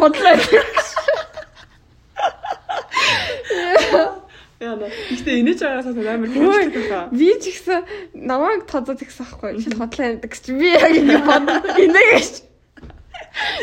[0.00, 1.16] Proceeds to
[3.86, 4.22] хотлоо.
[4.60, 4.88] Яна.
[4.88, 7.12] Гэхдээ инээж байгаас амар хэмжлэг байна.
[7.12, 7.84] Би ч ихсэн
[8.16, 9.60] намайг тодод ихсэн ахгүй.
[9.60, 11.60] Чи хотлоо гэдэг чи би яг ингэ бодно.
[11.76, 12.30] Инээгээш.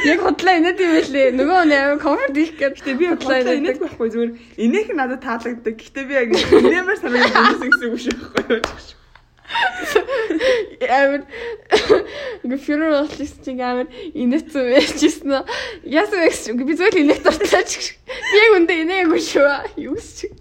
[0.06, 1.34] Яг хотлоо инээд юм байлээ.
[1.34, 2.54] Нөгөө нь амар комфорт их.
[2.62, 5.76] Гэтэ би хотлоо инээд байхгүй зүгээр инээх нь надад таалагддаг.
[5.82, 9.02] Гэтэ би яг инээмэр санагдаж байсан гэсэн үг шүү байхгүй юу?
[12.44, 15.44] Ингээ funeral болчихсон чинь амар инээцэн байжсэн нөө.
[15.88, 17.72] Яасан вэ гэж би зөвхөн инээд дуртаач.
[18.08, 19.84] Би яг үндэ инээгүй шүү.
[19.84, 20.32] Юу ч.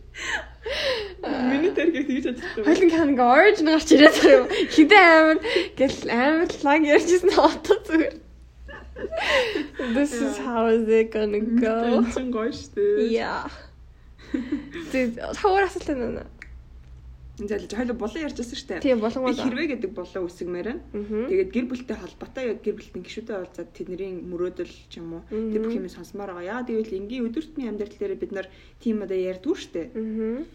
[1.22, 2.64] Миний тэргээ тэгж ажилласан.
[2.66, 4.46] Хойлон кан ингээ origin гарч ирээд байгаа юм.
[4.74, 5.38] Хідээ амар
[5.78, 8.16] гэл амар лаг ярьжсэн отоо зүгээр.
[9.94, 12.06] This is how is it gonna go?
[12.06, 13.10] Тэнцэн гоё штэ.
[13.10, 13.50] Yeah.
[14.94, 16.26] Тэг хавар асуулт байна.
[17.42, 18.78] Ингээл хоёул булан ярьжсэн штэ.
[18.86, 19.42] Тийм болон Би бол.
[19.42, 20.68] хэрвээ гэдэг булан үсгмээр.
[20.94, 21.26] Мгм.
[21.26, 25.60] Тэгээд гэр бүлтэй холбоотой яг гэр бүлтэн гişүүдээ уулзаад тэдний мөрөөдөл ч юм уу тэр
[25.66, 26.62] бүх юм сонсомоор байгаа.
[26.62, 28.46] Яагаад гэвэл энгийн өдөр тутмын амьдрал дээр бид нар
[28.78, 29.90] тийм удаа ярьдгүй штэ.
[29.90, 30.46] Мгм.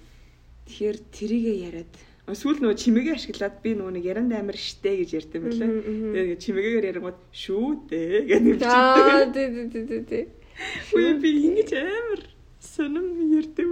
[0.71, 1.91] Тэгэхээр тэрийгээ яриад
[2.27, 5.09] сүүл нөгөө чимээгээ ашиглаад би нөгөө нэг яранд амир штэ гэж
[5.63, 5.71] юм.
[5.71, 6.11] Мгм, мгм.
[6.15, 9.31] Тэгээд чимээгээр ярингууд шүү дээ гэдэг Аа бичдэг.
[9.31, 10.23] тий тий тий тий тий.
[10.91, 12.21] Үгүй би ингэж амир
[12.59, 13.55] сонирм ярьд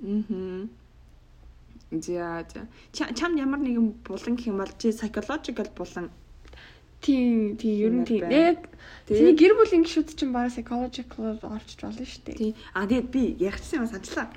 [0.00, 0.68] Мм.
[1.90, 2.66] За за.
[2.92, 6.10] Ча- Чамд ямар нэгэн булан гэх юм бол чи psychological булан
[7.00, 8.28] Тийм тийм ер нь тийм.
[8.30, 8.68] Яг
[9.08, 12.36] тийм гэр бүлийн гişүүд чинь бараа psychological орчиж болно шүү дээ.
[12.36, 12.54] тий.
[12.74, 14.28] А тэгээд би ягчсан юм санчлаа.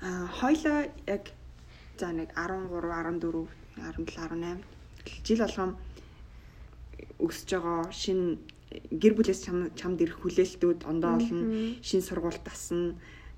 [0.00, 1.30] Аа хоёлаа яг
[2.00, 4.64] за нэг 13, 14, 17, 18
[5.24, 5.76] жил болгоом
[7.20, 8.38] өсөж байгаа шин
[8.90, 11.76] гэр бүлээс чам чамд ирэх хүлээлтүүд ондоо олно.
[11.84, 12.96] Шин сургуульд тасна.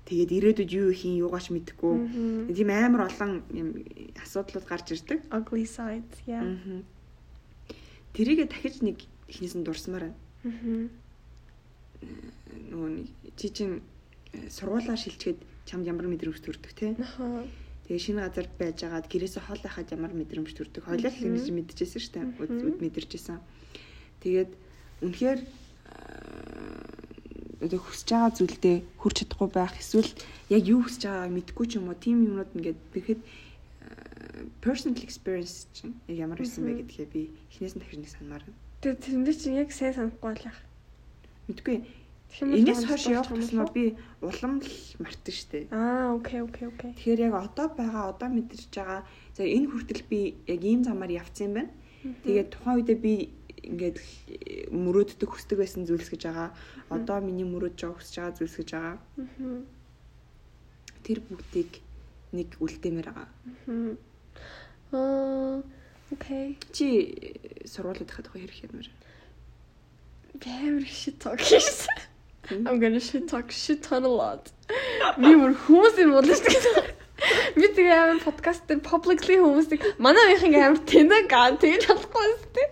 [0.09, 1.93] Тэгээд ирээдүйд юу хийн юугаач мэдэхгүй.
[2.49, 3.85] Тийм амар олон юм
[4.17, 5.21] асуудлууд гарч ирдэг.
[5.29, 6.17] Ugly sides.
[6.25, 6.41] Yeah.
[8.17, 10.89] Тэрийгэ дахиж нэг ихнээс нь дурсамаар байна.
[12.73, 13.85] Нөгөө нэг чи чин
[14.33, 16.97] э, сургуулаа шилжчихэд чамд ямар мэдрэмж төрдөг те.
[17.85, 20.89] Тэгээ шинэ газарт байж агаад гэрээсээ хол байхад ямар мэдрэмж төрдөг.
[20.89, 22.25] Хойлол ингэж мэдчихсэн шүү дээ.
[22.65, 23.37] Үд мэдэрчсэн.
[24.25, 24.51] Тэгээд
[25.05, 26.98] үнэхээр э,
[27.59, 30.11] одоо хүсэж байгаа зүйлдээ хүрч чадахгүй байх эсвэл
[30.47, 33.29] яг юу хүсэж байгааг мэдгүй ч юм уу тийм юмнууд ингээд тэгэхэд э,
[34.63, 38.43] personal experience чинь ямар байсан бэ гэдгээ би эхнээс нь дахиж нэг санамаар.
[38.79, 40.59] Тэгээ тэрэндээ чинь яг сайн санахгүй байх.
[41.51, 41.77] Мэдгүй.
[42.29, 45.63] Энэс хойш явах тусмаа би улам л мартсан шүү дээ.
[45.73, 46.93] Аа, окей, окей, окей.
[46.93, 49.01] Тэгэхээр яг одоо байгаа, одоо мэдэрч байгаа.
[49.33, 51.73] За энэ хүртэл би яг ийм замаар явцсан юм байна.
[52.23, 53.13] Тэгээд тухайн үедээ би
[53.63, 53.97] ингээд
[54.71, 56.49] мөрөөддөг хүсдэг байсан зүйлс гэж байгаа.
[56.89, 58.97] Одоо миний мөрөөдж байгаа хүсэж байгаа зүйлс гэж байгаа.
[61.03, 61.71] Тэр бүгдийг
[62.31, 63.27] нэг үлдээмээр байгаа.
[64.93, 65.61] Аа,
[66.13, 66.57] окей.
[66.71, 66.87] Чи
[67.65, 68.89] сургууль дахад байгаа хэрэг юмэр.
[70.39, 71.89] Very shit talk хийсэн.
[72.49, 74.53] I'm gonna shit talk shit ton a lot.
[75.17, 76.97] Би мөр хүмүүс юм шүү дээ.
[77.59, 82.27] Би тэгээ амар подкаст дээр publicly хүмүүсийг манай их ингээм амар тэнэг гаа тэгж болохгүй
[82.29, 82.69] шүү дээ.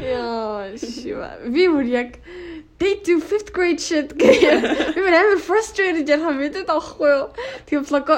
[0.00, 1.30] Яа, шива.
[1.46, 2.18] Би мөр яг
[2.80, 4.40] they do 5th grade shit гэх.
[4.94, 7.28] Би мөр амар frustrated яхаа мэдээд авахгүй юу.
[7.66, 8.08] Тэгээ блог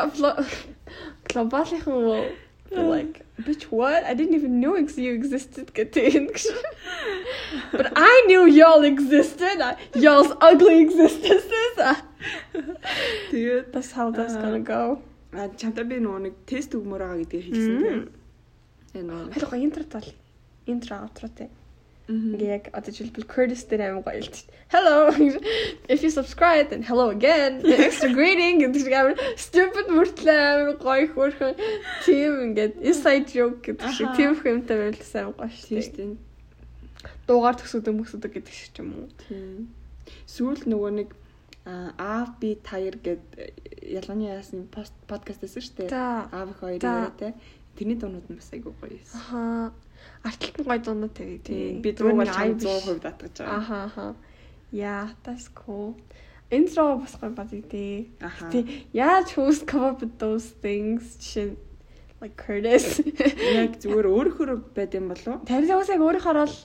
[1.32, 2.32] глобалийнхан
[2.72, 6.32] like bitch what I didn't even know you existed гэдэг.
[7.72, 9.60] But I knew y'all existed.
[9.94, 11.76] Y'all's ugly existences.
[13.30, 15.02] Тэгээд That's how that's gonna go.
[15.32, 18.00] а чамтай би нөгөө нэг тест өгмөр байгаа гэдгийг хэлсэн тийм.
[18.92, 20.04] Тэгээ нөгөө интро тал.
[20.66, 21.50] Интро те.
[22.08, 22.34] Мгм.
[22.34, 24.30] Ингээ яг одоо жишээлбэл Curtis дээр аим гоё л.
[24.74, 25.08] Hello.
[25.92, 27.62] If you subscribe then hello again.
[27.86, 31.54] Extra greeting гэдэг шиг амар stupid мөртлөө амар гоё хөөрхөн
[32.02, 36.10] тийм ингээд inside joke гэдэг шиг тийм юмтай байлсан гоё тийм шүү шүү дээ.
[36.10, 37.22] дээ.
[37.30, 39.06] Дуугаар төсөөдөг мөсөдөг гэдэг шиг ч юм уу.
[39.30, 39.70] Тийм.
[40.26, 41.08] Сүүлд нөгөө нэг
[41.64, 43.22] аав би таяр гэд
[43.78, 45.90] ялгааны яасны пост подкаст шүү дээ.
[45.94, 46.26] За.
[46.34, 46.90] Аав их хоёр За.
[47.06, 47.32] яриатай.
[47.76, 49.18] Тэрний дуунууд нь бас айгүй гоё байсан.
[49.20, 49.72] Аха.
[50.24, 51.82] Арталтан гоё дуунууд тэгээд Тийм.
[51.82, 52.30] Би дууг биш.
[52.30, 53.58] 100% татгаж байгаа.
[53.58, 54.06] Аха аха.
[54.72, 55.96] Yeah, that's cool.
[56.50, 57.50] Интро бас гоё бат.
[58.20, 58.50] Аха.
[58.52, 59.34] Тэ яаж
[59.66, 61.56] come up with those things жишээ нь
[62.22, 63.02] like Curtis.
[63.58, 65.44] Яг зүгээр өөрөөхөө байд юм болов уу?
[65.48, 66.56] Тавилаа бас яг өөрийнхөө л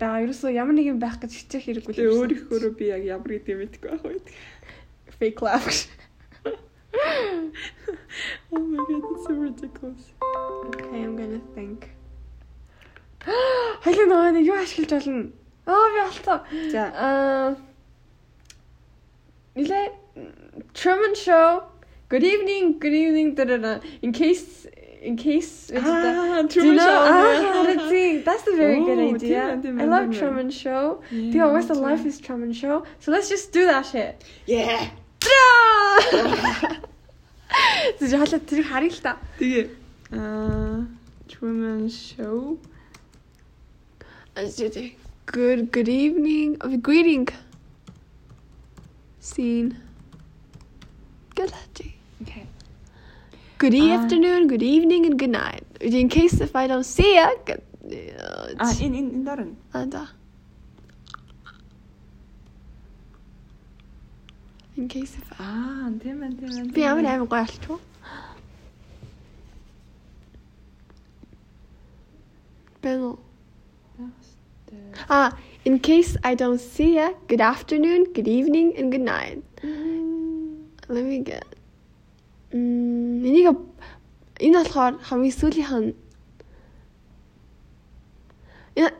[0.00, 0.22] байгаа.
[0.24, 1.92] Ерөөсөө ямар нэг юм байх гэж хичээх хэрэггүй.
[1.94, 4.26] Тэгээ өөрөөхөө би яг ямар гэдэг мэдэхгүй байх үед.
[5.18, 5.86] fake laugh.
[8.51, 10.11] Oh my god, that's so ridiculous.
[10.67, 11.89] Okay, I'm gonna think.
[13.83, 15.31] Хоёлын нөгөө нэг юу ашиглаж болно?
[15.67, 16.39] Аа би алдсан.
[16.73, 16.83] За.
[16.95, 17.55] Аа
[19.55, 19.91] Нилээ
[20.73, 21.63] Truman Show.
[22.09, 23.35] Good evening, good evening.
[23.35, 23.79] Da-da-da.
[24.01, 24.65] In case
[25.01, 26.87] in case Аа, Do you Truman know?
[26.87, 27.77] Show.
[27.77, 29.43] Ah, see, that's a very good Oh, idea.
[29.55, 30.17] тийм, тийм, I love тийм.
[30.19, 31.01] Truman Show.
[31.11, 32.09] Yeah, The always the me life too.
[32.09, 32.83] is Truman Show.
[32.99, 34.23] So let's just do that shit.
[34.47, 34.89] Yeah.
[37.99, 39.11] Зүг хаалт тэрийг харъя л та.
[39.39, 39.63] Тэгээ
[40.13, 40.87] аа
[41.29, 42.57] Truman Show.
[45.27, 46.57] Good good evening.
[46.63, 47.27] Oh, greeting.
[49.19, 49.75] Scene.
[51.35, 51.51] Good.
[52.23, 52.45] Okay.
[53.59, 53.95] Good Ah.
[53.97, 55.65] afternoon, good evening, and good night.
[55.81, 57.27] in case if I don't see ya.
[58.59, 59.51] А энэ энэ энэ дөрөн.
[59.73, 60.01] Анда.
[64.76, 66.72] In case if Аа, тийм ээ, тийм ээ.
[66.74, 67.78] би ямар амар гоё болчих.
[72.82, 73.16] Бэнэ.
[75.08, 75.30] Ah,
[75.64, 79.42] in case I don't see ya, good afternoon, good evening, and good night.
[80.88, 81.46] Let me get.
[82.52, 83.46] Мм, энийг
[84.42, 85.86] энэ болохоор хамгийн сүүлийн хан
[88.74, 88.90] Энэ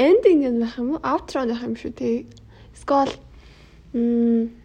[0.00, 1.00] ending юм байх юм уу?
[1.04, 2.24] Outro байх юм шүү те.
[2.72, 3.12] Скол
[3.92, 4.61] мм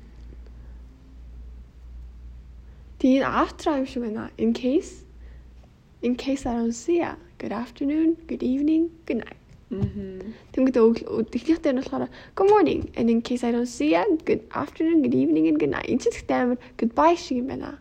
[3.00, 4.32] Тийм outro юм шиг байна.
[4.38, 5.06] In case
[6.02, 7.16] in case I don't see ya.
[7.38, 9.38] Good afternoon, good evening, good night.
[9.70, 10.78] Тэнгүүд
[11.36, 15.04] эхнийх дээр нь болохоор good morning and in case I don't see ya, good afternoon,
[15.04, 15.86] good evening and good night.
[15.92, 17.78] Энд чинь гэхдээ амар goodbye шиг юм байна.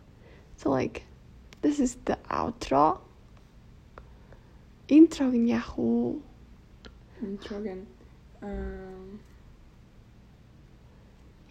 [0.59, 1.07] So like
[1.63, 2.99] this is the outro.
[4.87, 6.19] Интрог нь яах вэ?
[7.23, 7.87] Интроген.
[8.41, 9.17] Аа,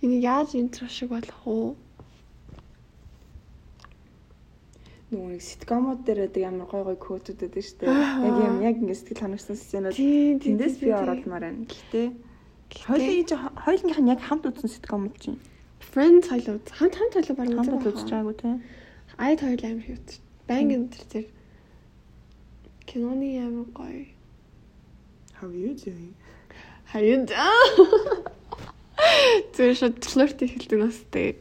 [0.02, 1.74] Энэ яаж интро шиг болох вэ?
[5.06, 7.94] Нөгөө нэг ситкомууд дээр байдаг амар гой гой кодууд байдаг шүү дээ.
[8.26, 9.94] Яг юм яг ингэ сэтгэл ханагсан сценууд.
[9.94, 11.02] Тийм, тийм, Тэндээс би тийм, тийм.
[11.06, 11.62] оруулмаар байна.
[11.70, 12.06] Гэхдээ
[12.74, 13.22] хоёулын
[13.54, 15.38] хоёулынх нь яг хамт үзсэн ситкомууд чинь.
[15.78, 16.66] Friends хоёул үз.
[16.74, 18.50] Хамт хамт хоёул баг Хамт үзэж байгаагүй те.
[19.14, 20.18] Айд хоёул амар их үз.
[20.50, 21.26] Байнгын тэр тэр
[22.82, 24.10] киноны амар гоё.
[25.38, 26.18] How you doing?
[26.90, 27.30] Хаянд.
[29.54, 31.38] Тэр шууд флирт ихэлдэг нас тэгээ.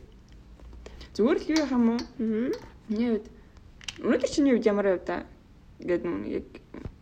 [1.18, 2.00] Зүгээр л юу юм уу?
[2.20, 2.52] Мм.
[2.90, 3.28] Миний хувьд
[4.04, 5.24] өнөөдөр чиний хувьд ямар байв та?
[5.80, 6.48] Ингээд нүг яг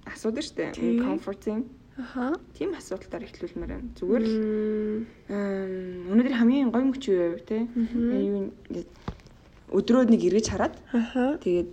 [0.06, 0.46] асуудаг.
[0.74, 1.02] Тийм.
[1.02, 1.66] Comforting.
[1.98, 2.34] Аха.
[2.58, 3.90] Тийм асуудалтаар эхлүүлмээр байна.
[3.98, 4.38] Зүгээр л
[6.10, 7.66] өнөөдөр хамгийн гоё мөч юу байв те?
[7.70, 8.90] Юу ингээд
[9.74, 11.38] өдрөөд нэг эргэж хараад Аха.
[11.42, 11.72] тэгээд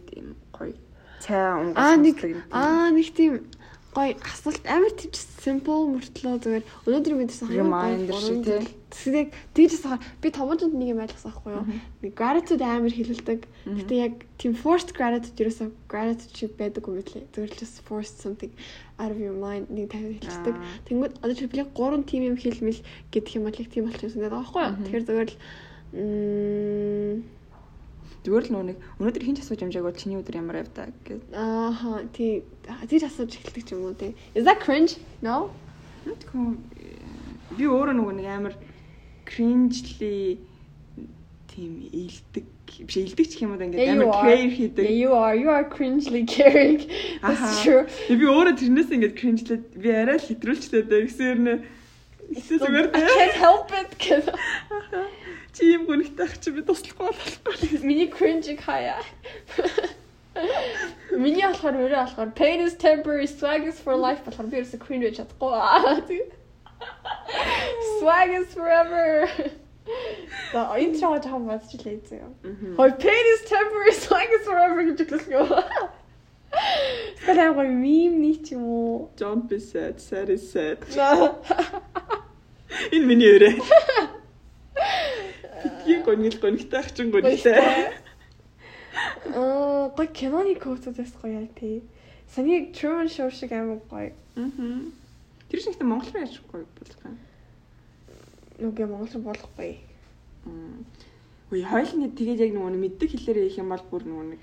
[0.52, 0.76] гоё
[1.20, 2.16] цай унгаж Аа нэг
[2.52, 3.44] аа нэг тийм
[3.90, 8.62] гоё асуулт амар тийм simple мөртлөө зүгээр өнөөдөр мэдсэн Reminder шиг, тий.
[8.90, 9.24] Тэгсээ
[9.55, 11.64] тийжээс хаа би томоонд нэг юм ойлгосон байхгүй юу?
[12.07, 13.40] Нэг gratitude амар хэлэлдэг.
[13.66, 17.26] Гэтэ яг тийм forced gratitude ерөөсөө gratitude шиг байдаг юм билээ.
[17.35, 18.55] Зүгээр л just forced something
[19.03, 20.55] out of your mind нэг тавиад хэлдэг.
[20.87, 22.79] Тэнгүүд одоо чи би гурван тим юм хэлмэл
[23.11, 24.74] гэдэг юм бол яг тийм болчихсон гэдэг байхгүй юу?
[24.87, 25.37] Тэгэхээр зүгээр л
[25.98, 27.39] мм
[28.20, 31.24] Зүгээр л нүг өнөөдөр хинч асууж амжааг бол чиний өдөр ямар та гэж.
[31.33, 32.44] ааха тий
[32.85, 34.12] тийж асууж эхэлдэг ч юм уу тий.
[34.37, 35.00] Is that cringe?
[35.24, 35.48] No?
[37.56, 38.54] Би өөрөө нөгөө нэг амар
[39.24, 40.37] cringely
[41.48, 42.44] тийм илдэг
[42.85, 44.24] биш илдэг ч юм уу ингээд амар are.
[44.28, 44.85] care хийдэг.
[44.85, 45.35] you are.
[45.35, 46.85] You are cringely caring.
[47.24, 47.88] That's true.
[48.04, 51.09] Би өөрөө тэрнээс ингээд cringelээд би арай л хэтрүүлчтэй дээ.
[51.09, 51.54] Гэсээр нэ
[52.30, 53.90] Эсвэл зүгээр I can't help it.
[55.55, 57.83] Чи юм гүнхтэй ах чи би туслахгүй болохгүй.
[57.83, 59.03] Миний cringe хаяа.
[61.13, 65.11] Миний болохоор өөрөө болохоор pain is temporary, swag is for life болохоор би ерөөсө cringe
[65.19, 66.21] чадахгүй.
[67.99, 69.27] Swag is forever.
[70.53, 72.29] За интро жоохон бодчихлээ зөө.
[72.79, 75.51] Хой pain is temporary, swag is forever гэж хэлсэн юм.
[77.21, 79.11] Скалаа гоо мим нэг ч юм уу.
[79.19, 80.79] Don't be sad, sad is sad.
[82.95, 84.19] Энэ миний өрөө.
[85.90, 87.59] Битгий гонил гонхтой ах чин гонхтой.
[89.35, 91.83] Аа, гоо киноны кодуудаас гоё яа тий.
[92.33, 94.12] Саний Truman Show шиг амар гоё.
[94.37, 94.92] Мгм.
[95.50, 97.18] Тэр шигтэй Монгол руу яахгүй болох юм.
[98.59, 99.72] Нүгэ монгол руу болохгүй.
[101.50, 104.40] Үгүй хойлны тэгээд яг нөгөө мэддэг хэлээрээ их юм бол бүр нөгөө нэг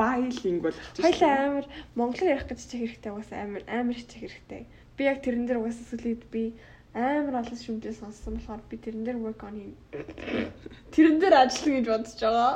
[0.00, 1.04] байлинг болох чинь.
[1.04, 4.62] Хоёлаа амар монголоор ярих гэж чих хэрэгтэй угаасаа амар амар хичих хэрэгтэй.
[4.96, 6.56] Би яг тэрэн дээр угаасаа сүлээд би
[6.94, 9.74] амар олон шүмжээ сонссон болохоор би тэрэн дээр work on хийн.
[10.92, 12.52] Тэрэн дээр ажиллана гэж бодож байгаа.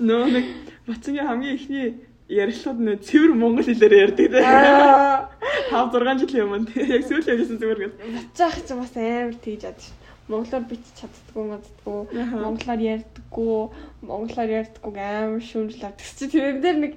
[0.06, 0.46] Нөө нэг
[0.86, 1.86] Бацангийн хамгийн ихний
[2.28, 4.42] ярилцлагад нөө цэвэр монгол хэлээр ярьдаг те.
[4.42, 5.30] Аа.
[5.70, 6.82] 5 6 жилийн өмнө те.
[6.90, 7.98] Яг сүүлийн хэлсэн зүгээр гэл.
[8.18, 9.80] Бацаах ч бас амар тийж ад.
[10.26, 12.00] Монголоор бич чаддгүй маддгүй.
[12.18, 12.34] Аха.
[12.42, 13.58] Монголоор ярьдаггүй.
[14.02, 15.94] Монголоор ярьдаггүй амар шүүмжлээ.
[15.94, 16.94] Тэгс чи тэрэн дээр нэг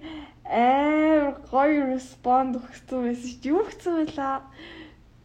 [0.49, 4.49] амар гоё респонд өгсөн байсан чи юу гэсэн байлаа.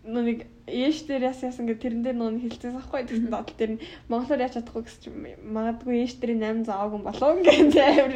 [0.04, 3.84] Нүг ээш дээр яс ясан гэ тэрэн дээр нөө хэлчихсэн байхгүй тэгсэн дадал дээр нь
[4.12, 8.14] монголоор яаж чадахгүй гэсэн чи магадгүй ээш дээр 8 заагүй болов гэдэг амар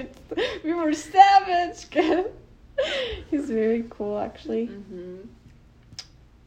[0.65, 2.29] we were savage гэх.
[3.31, 4.69] He's very cool actually.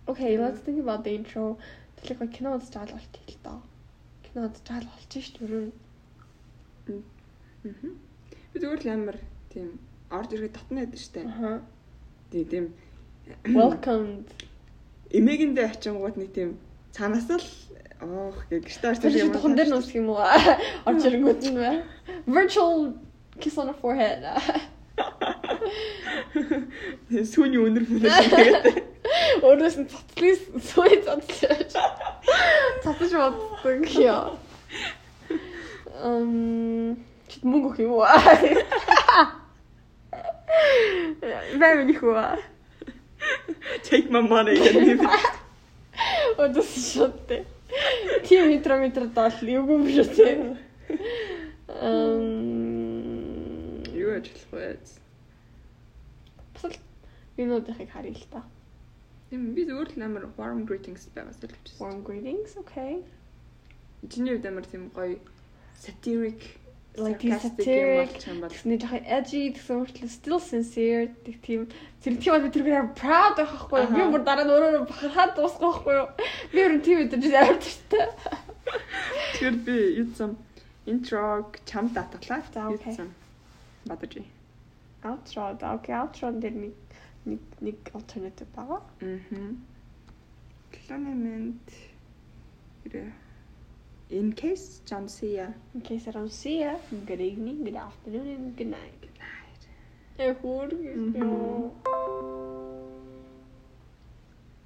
[0.07, 1.57] Okay, let's think about the intro.
[2.01, 3.59] Тэгэл кино үзэж байгаа л болчих л доо.
[4.25, 7.01] Кино үзэж байгаа болчих шүү дээ.
[8.53, 9.17] Би зүгээр л амар
[9.53, 9.77] тийм
[10.09, 11.21] орж ирэх татна байдаг штэ.
[11.25, 11.61] Аха.
[12.31, 12.65] Тийм тийм
[13.45, 14.25] Welcome.
[15.11, 16.49] Эмээгэндээ очингууд нэг тийм
[16.95, 17.45] цаанаас л
[18.01, 20.23] оох гэх гэртээ орж Тэр чинь тухан дээр нуусах юм уу?
[20.89, 21.83] Орж ирэнгүүт нь бай.
[22.25, 22.97] Virtual
[23.39, 24.25] kiss on the forehead.
[27.11, 28.89] Сүүний өнөр мөнөж тэгээд
[29.45, 31.73] Өөрөөс нь цоцлын сүүй цоцлооч.
[32.83, 34.33] Цоцож боддог яа.
[36.01, 36.97] Эм
[37.27, 38.05] чит мөнгө өгөх юм уу?
[41.61, 42.17] Бэвэн их уу?
[43.83, 45.01] Take my money гэдэг.
[46.37, 47.45] Өдөс шотте.
[48.27, 50.57] Тийм метро метро дол юу юм биш үү?
[51.81, 52.91] Эм
[53.93, 54.77] Юу ажиллах вэ?
[56.55, 56.73] Бас
[57.37, 58.43] юунуудыг харъя л та.
[59.29, 61.79] Тийм би зөвөр л амар warm greetings байгаас л хэлчихсэн.
[61.79, 63.03] Warm greetings, okay.
[64.09, 65.19] Чиний хувьд амар тийм гоё
[65.79, 66.60] satiric
[66.99, 71.61] Like satiric, Тэгснэ жоохон edgy тэгсэн мөртлөө still sincere тэг тийм
[72.03, 73.95] зэрэг тийм бол би тэргээр proud байх байхгүй юу?
[73.95, 76.07] Би бүр дараа нь өөрөө бахархаад дуусах байхгүй юу?
[76.51, 78.05] Би өөр нь тийм өдөр амар төртэй.
[79.31, 80.31] Тэгэхээр би юуцсан
[80.83, 82.43] интрог чамд татглаа.
[82.51, 82.99] За, окей.
[83.87, 84.13] Бадаж.
[85.03, 86.75] Outro, да, окей, outro дээр нэг
[87.25, 88.83] нэг нэг alternative байгаа.
[88.99, 89.63] Мгм.
[90.75, 91.67] Clement
[92.83, 93.20] ирээ.
[94.11, 95.53] In case John Cia.
[95.73, 96.73] In case I don't see ya,
[97.07, 99.07] good evening, good afternoon, and good night.
[100.19, 101.71] Э хөр Мгм.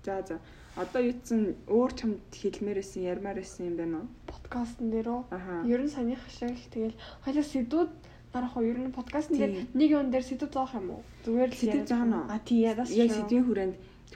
[0.04, 0.39] За за.
[0.76, 4.08] Одоо юуцсан өөр чамд хэлмээрсэн ярмаар байсан юм байна уу?
[4.26, 5.22] подкастн дээр үү?
[5.70, 7.91] Ер нь санийх шиг тэгэл хоёлаа сэдвүүд
[8.34, 8.66] гарах уу?
[8.66, 11.02] Ер нь подкастн дээр нэг юм дээр сэдв заах юм уу?
[11.22, 12.34] Зүгээр л Сэдв заана уу?
[12.34, 12.89] А тий, ядас.
[12.89, 13.76] Яг сэдвийн хүрээнд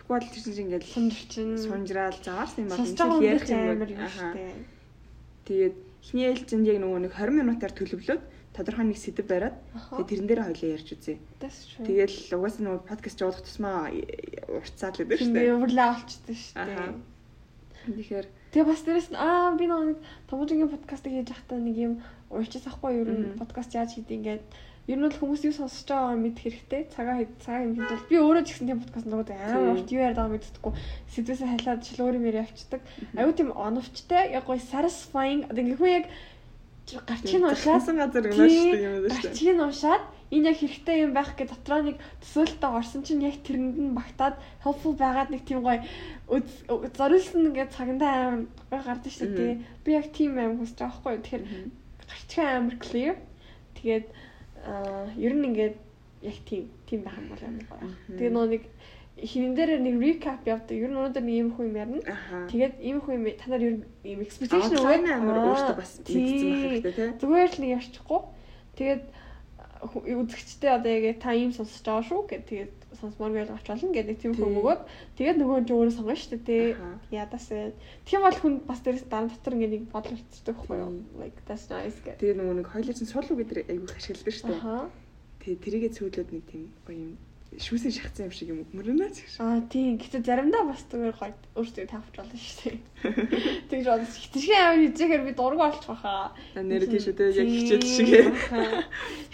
[0.09, 3.21] бол тэр чинь ингээд сунжчин сунжраал заваарсан юм байна.
[3.21, 4.78] Ярих юм юм
[5.49, 5.75] Тэгээд
[6.05, 8.23] эхний ээлжинд яг нөгөө нэг 20 минутаар төлөвлөөд
[8.53, 9.57] тодорхой нэг сэдв бариад
[9.97, 11.17] тэгээд тэрэн дээр хоёлаа ярьж үзье.
[11.41, 15.55] Тэгэл угаасаа нөгөө подкаст явуулах тусмаа уртцаад л байдаг шүү дээ.
[15.57, 16.93] өвөрлөө олчтой шүү дээ.
[17.89, 21.93] Тэгэхээр Тэгээ бас дээрэс нь аа би нэг томжингийн подкастыг хийж байхдаа нэг юм
[22.33, 24.43] уурчаас ахгүй ер нь подкаст яаж хийдэг ингээд
[24.87, 26.81] ер нь бол хүмүүс юу сонсож байгаагаа мэдэх хэрэгтэй.
[26.93, 30.01] Цагаа хэд цагаа юм хэвэл би өөрөө ч гэсэн тийм подкаст нуугаад амар урт юу
[30.01, 30.73] яриад байгааг мэддэггүй.
[31.13, 32.81] Сэдвээсээ халиад жишээ өөр юм яриа авчдаг.
[33.19, 36.05] Аюу тийм оновчтой яг гоё satisfying хүн яг
[36.97, 39.29] уншаад хасан газар унаашдаг юм байна шүү дээ.
[39.29, 40.03] гарчиг нь уншаад
[40.33, 44.35] энэ яг хэрэгтэй юм байх гэж дотроо нэг төсөөлтөй орсон чинь яг тэрэнд нь багтаад
[44.65, 45.85] helpful байгаад нэг тийм гоё
[46.97, 48.13] зориулсан ингээ цагандаа
[48.69, 49.53] амар гардаг шүү дээ.
[49.85, 51.13] Би яг тийм аим хүсэж байгаа байхгүй.
[51.21, 51.43] Тэгэхээр
[52.09, 53.15] гарчиг амар clear.
[53.77, 54.05] Тэгээд
[54.65, 55.75] аа ер нь ингээд
[56.21, 57.89] яг тийм тийм байх юм бол амар гоё.
[58.17, 58.63] Тэгээ нөө нэг
[59.19, 60.75] хинэн дээр нэг recap явдаг.
[60.75, 62.03] Ер нь өнөөдөр нэг юм хүү юм ярина.
[62.51, 66.49] Тэгээд ийм хүү юм та нар ер нь ийм expectation Outline амар өөртөө бас мэдсэн
[66.49, 67.11] байх хэрэгтэй тий.
[67.19, 68.21] Зүгээр л нэг ярьчихгүй.
[68.79, 69.03] Тэгээд
[69.79, 74.17] үзэгчтэй одоо яг та ийм сонсож байгаа шүү гэд тэгээд сонсомоор байл авч болно гэдэг
[74.17, 74.81] тийм хүн өгөөд
[75.17, 76.65] тэгээд нөгөө нь өөрөө сонгоно шүү дээ тий.
[77.13, 77.77] Ядаас вэ.
[78.09, 80.91] Тийм бол хүн бас дээрээс дараа дотор ингээд нэг бодол үлдчихдэг байхгүй юу?
[81.21, 82.17] Like that's nice гэдэг.
[82.17, 84.63] Тэгээд нөгөө нэг хоёулын суулуу гэдэг айгүйх ашигладаг шүү дээ.
[85.39, 87.13] Тэгээд тэрийгэ цөөлөөд нэг тийм гоё юм
[87.57, 89.33] шүүсэн шахацсан юм шиг юм мөрөнөө ч гэж.
[89.41, 89.97] Аа тийм.
[89.97, 92.77] Гэтэ заримдаа бас зүгээр гоё өөртөө тавч болно шүү дээ.
[93.73, 96.29] Тэгж бодож хитрхийн амир хийжээр би дург олчих واخа.
[96.53, 98.09] Нэр тийш үү яг хичээд шиг.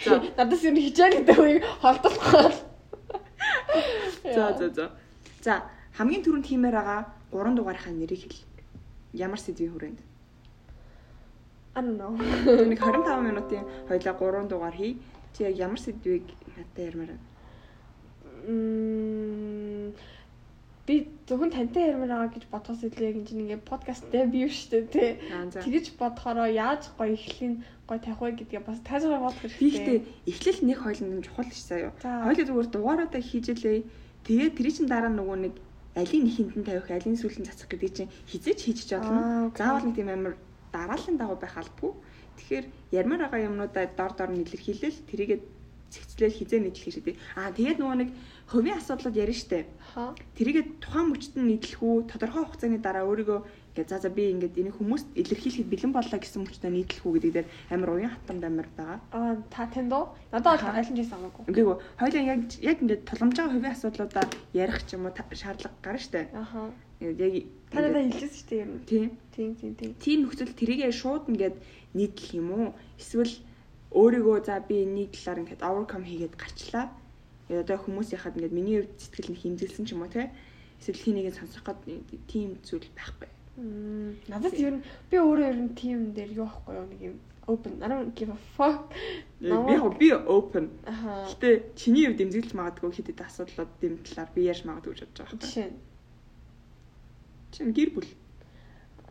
[0.00, 2.75] За надаас юу хийж яах гэдэг үеийг холдохгүй.
[4.34, 4.86] За за за.
[5.42, 5.62] За
[5.96, 7.00] хамгийн түрүүнд хиймээр байгаа
[7.32, 8.44] 3 дугаарынхаа нэрийг хэл.
[9.12, 10.00] Ямар сэдвийн хүрээнд?
[11.76, 12.12] I don't know.
[12.72, 15.00] Нэг 25 минутын хоёлаа 3 дугаар хий.
[15.36, 16.24] Чи яг ямар сэдвийг
[16.56, 17.24] надад ярмаар байна?
[18.48, 19.92] Мм
[20.86, 24.84] би зөвхөн тантай ярмаар байгаа гэж бодхоос илүү яг чинь ингээ подкаст дебют шүү дээ
[24.94, 25.10] тий.
[25.34, 25.58] Аа за.
[25.66, 27.54] Тэгэж бодохороо яаж гоё эхлэлийн
[27.90, 29.98] гоё тавих вэ гэдгээ бас тайзгаар бодох Би хэрэгтэй.
[30.30, 31.90] эхлэл нэг хоёлын юм чухал ш заяа.
[31.98, 32.22] За.
[32.22, 33.82] Хоёлоо зүгээр дугааруудаа хийжэлээ.
[34.30, 35.54] Тэгээд тэр чинь дараа нөгөө нэг
[35.98, 39.50] алийг нь хинтэн тавих, алийг сүүлэн цацах гэдэг чинь хизээч хийж чадна.
[39.58, 40.34] Заавал нэг тийм амар
[40.70, 41.98] дараалан дагуу байх албагүй.
[42.38, 45.36] Тэгэхээр ярмаар байгаа юмнуудаа дор дор нь илэрхийлэл тэрийгэ
[45.90, 47.14] цэгцлээл хизээ нийтлэх хэрэгтэй.
[47.38, 48.10] Аа тэгээд нөгөө нэг
[48.46, 49.66] хувийн асуудлууд ярина штэ.
[50.38, 53.40] Тэрийгэ тухайн мөчтөнд нийтлэх үү, тодорхой хугацааны дараа өөрийгөө
[53.76, 57.32] ингээд за за би ингээд энийг хүмүүст илэрхийлэхэд бэлэн боллоо гэсэн мөчтөнд нийтлэх үү гэдэг
[57.36, 59.00] дээр амар уян хатамд амар байгаа.
[59.12, 60.04] Аа та тэнд үү?
[60.32, 61.44] Надад бол аль нь жийс амаагүй.
[61.50, 61.80] Үгүй ээ.
[62.00, 64.24] Хоёлаа яг яг ингээд тулгамж байгаа хувийн асуудлуудаа
[64.56, 66.20] ярих ч юм уу шаардлага гарна штэ.
[66.32, 66.72] Аха.
[67.04, 68.72] Яг Та надад хэлжсэн шүү дээ юм.
[68.88, 69.10] тийм.
[69.34, 69.92] Тийм тийм тийм.
[70.00, 71.56] Тийм нөхцөл тэрийгээ шууд ингээд
[71.92, 72.66] нийтлэх юм уу?
[72.96, 73.34] Эсвэл
[73.92, 76.88] өөрийгөө за би энийг талаар ингээд overcome хийгээд гарчлаа.
[76.88, 77.05] Яг
[77.48, 80.30] одоо хүмүүсийн хад ингээд миний хувьд сэтгэл нь хэмзэлсэн ч юм уу те.
[80.80, 83.30] Эсвэл хинэгийг сонсох гээд тийм зүйл байхгүй.
[84.28, 87.16] Надад ер нь би өөрөө ер нь тим дээр юу ахгүй юу нэг юм
[87.46, 88.92] open I don't give a fuck.
[89.40, 90.70] Би яг би open.
[90.84, 95.18] Гэтэ чиний хувьд дэмжиглэж магадгүй хэд хэдэн асуудлууд дэм талаар би ярьж магадгүй гэж бодож
[95.22, 95.40] байгаа.
[95.40, 95.78] Жишээ нь
[97.56, 98.10] Чин гэр бүл.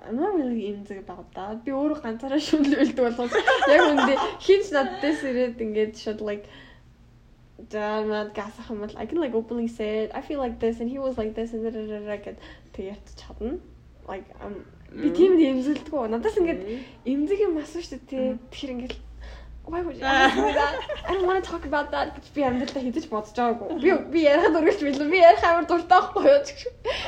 [0.05, 1.63] Really into about that.
[1.65, 3.33] Би өөрөө ганцаараа шүнлэлдэг болохоос
[3.73, 4.13] яг үндэ
[4.45, 6.45] хинч наддээс ирээд ингээд шууд like
[7.57, 10.11] Damn, гасах юм бол I can like openly say it.
[10.13, 12.37] I feel like this and he was like this and da da da гэд
[12.75, 13.59] тэгээд чадна.
[14.07, 16.07] Like um би тийм имзэлдэггүй.
[16.11, 16.61] Надаас ингээд
[17.07, 18.37] имзэг юм асуу шүү дээ.
[18.51, 18.95] Тэгэхээр ингээд
[19.65, 20.03] Why would you?
[20.05, 20.29] I
[21.09, 23.81] don't want to talk about that гэж би амьдралдаа хэдэж бодож байгаагүй.
[23.81, 25.09] Би би ярихад үргэлж билээ.
[25.09, 26.49] Би ярих амар дуртай байхгүй юу гэж.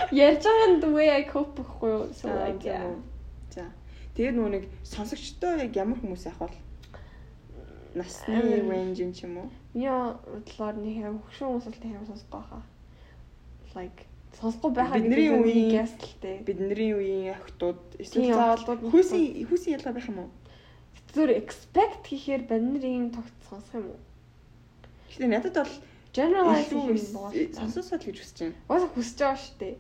[0.10, 2.10] Ярьж байгаа нь way I cope байхгүй юу.
[2.18, 2.98] So like yeah.
[3.54, 3.70] За.
[4.18, 6.58] Тэгээд нөгөө нэг сонсогчтой яг ямар хүмүүс авах бол
[7.94, 9.50] насны range юм ч юм уу?
[9.74, 12.64] Яа бодлоор нэг юм хөшөө хүмүүс л тийм сонсохгүй хаа.
[13.76, 14.08] Like
[14.40, 16.36] сонсохгүй байхад бидний үеийн гэсэлтэй.
[16.46, 20.30] Бидний үеийн охтууд эсвэл заавал охтууд хүүсийн хүүсийн ялгаа байх юм уу?
[21.14, 24.02] Зүгээр expect хийхээр банерын тогт сонсох юм уу?
[25.12, 25.76] Гэхдээ надад бол
[26.18, 26.98] Generalize бол
[27.54, 28.58] сонсоосоо л гэж хүсэж байна.
[28.66, 29.76] Уусаа хүсэж байгаа шүү дээ.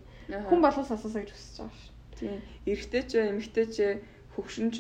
[0.45, 1.93] Хүн болон сонсоосоо гэж хүсэж байгаа шүү.
[2.17, 2.37] Тийм.
[2.69, 3.77] Эрэгтэй ч, эмэгтэй ч,
[4.37, 4.77] хөвшин ч,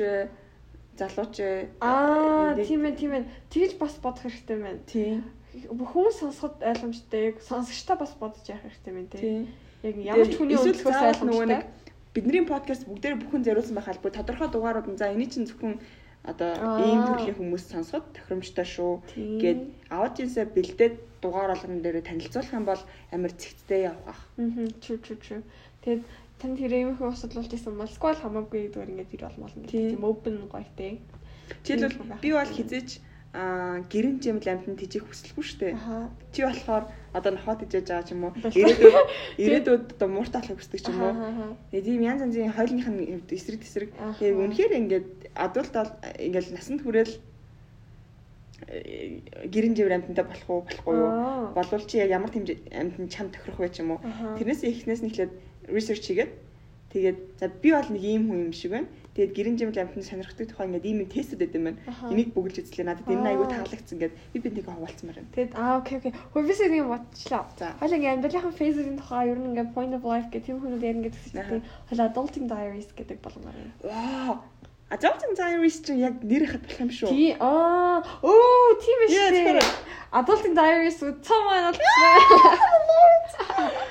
[0.97, 1.37] залуу ч.
[1.79, 3.23] Аа, тийм ээ, тийм ээ.
[3.53, 4.81] Тэгж бас бодох хэрэгтэй байна.
[4.85, 5.23] Тийм.
[5.57, 9.21] Хүмүүс сонсоход ойлгомжтой, сонсогчтой бас бодож явах хэрэгтэй байна тий.
[9.21, 9.43] Тийм.
[9.85, 11.63] Яг ямар ч хүний нөгөө ойлгомжтой.
[12.17, 15.77] бидний подкаст бүгдээр бүхэн зориулсан байх албагүй тодорхой дугаарууд нь за энэ чинь зөвхөн
[16.25, 16.81] одоо Аа.
[16.81, 18.91] ийм төрлийн хүмүүс сонсоход тохиромжтой шүү
[19.37, 19.59] гэд
[19.93, 22.81] аудиенсаа бэлдээд дугаар болгон дээр танилцуулах юм бол
[23.13, 24.17] амар цэгцтэй явах.
[24.37, 25.43] Мм, true true true.
[25.85, 26.01] Тэгээд
[26.41, 30.03] танд хэрэг юм их асуудал байсан бол сквал хамаагүй зүгээр ингээд ир болно гэх Тийм.
[30.03, 31.01] open гоё тий.
[31.65, 32.89] Жишээлбэл би бол хизээч
[33.33, 35.75] аа гэрэн жимл амтнд тижих хүсэлгүй шүү дээ.
[36.33, 38.97] Чи болохоор одоо нохоо тижээж байгаа ч юм уу ирээдүйд
[39.43, 41.13] ирээдүйд одоо мууртаа болохыг хүсдэг ч юм уу.
[41.69, 43.61] Тэгээ тийм янз янзын хойлных нь эсрэг.
[43.99, 44.17] Аха.
[44.17, 47.13] Тэгээ үнэхээр ингээд адуулт бол ингээд насанд хүрээл
[49.53, 51.11] гэрэн живэр амтнтай болох уу болохгүй юу?
[51.53, 54.01] Болвол чи яг ямар тийм амтнд чам тохирох вэ ч юм уу?
[54.39, 55.31] Тэрнээс эхнээс нь эхлээд
[55.67, 56.31] research хийгээд
[56.93, 58.87] тэгээд за би бол нэг ийм хүн юм шиг байна.
[59.17, 61.81] Тэгээд гэрэн жимэл амтнд сонирхдаг тухай ингээд ийм тестүүд өгд юм байна.
[62.13, 62.85] Энийг бүгэлж үзлээ.
[62.85, 63.53] Надад энэ айгүй Аа.
[63.59, 65.33] таалагдсан гэд би биднийг хаваалцмаар байна.
[65.35, 66.13] Тэгэд аа окей окей.
[66.31, 67.43] Хөөс нэг юм бодлоо.
[67.57, 67.73] За.
[67.81, 71.09] Хойло ингээ амьдралын фейзийн тухай ер нь ингээ point of life гэх тийм хүмүүс ярина
[71.09, 73.51] гэдэг чинь хойло adulting diaries гэдэг болгоно.
[73.81, 74.37] Вау.
[74.87, 77.11] Adulting Diaries чинь яг нэр ихэд болох юм шүү.
[77.11, 79.35] Тий аа оо тийм дээ.
[79.35, 79.75] тэгэхээр-
[80.15, 81.75] Adulting diaries with someone else.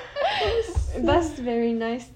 [0.95, 2.07] That's very nice.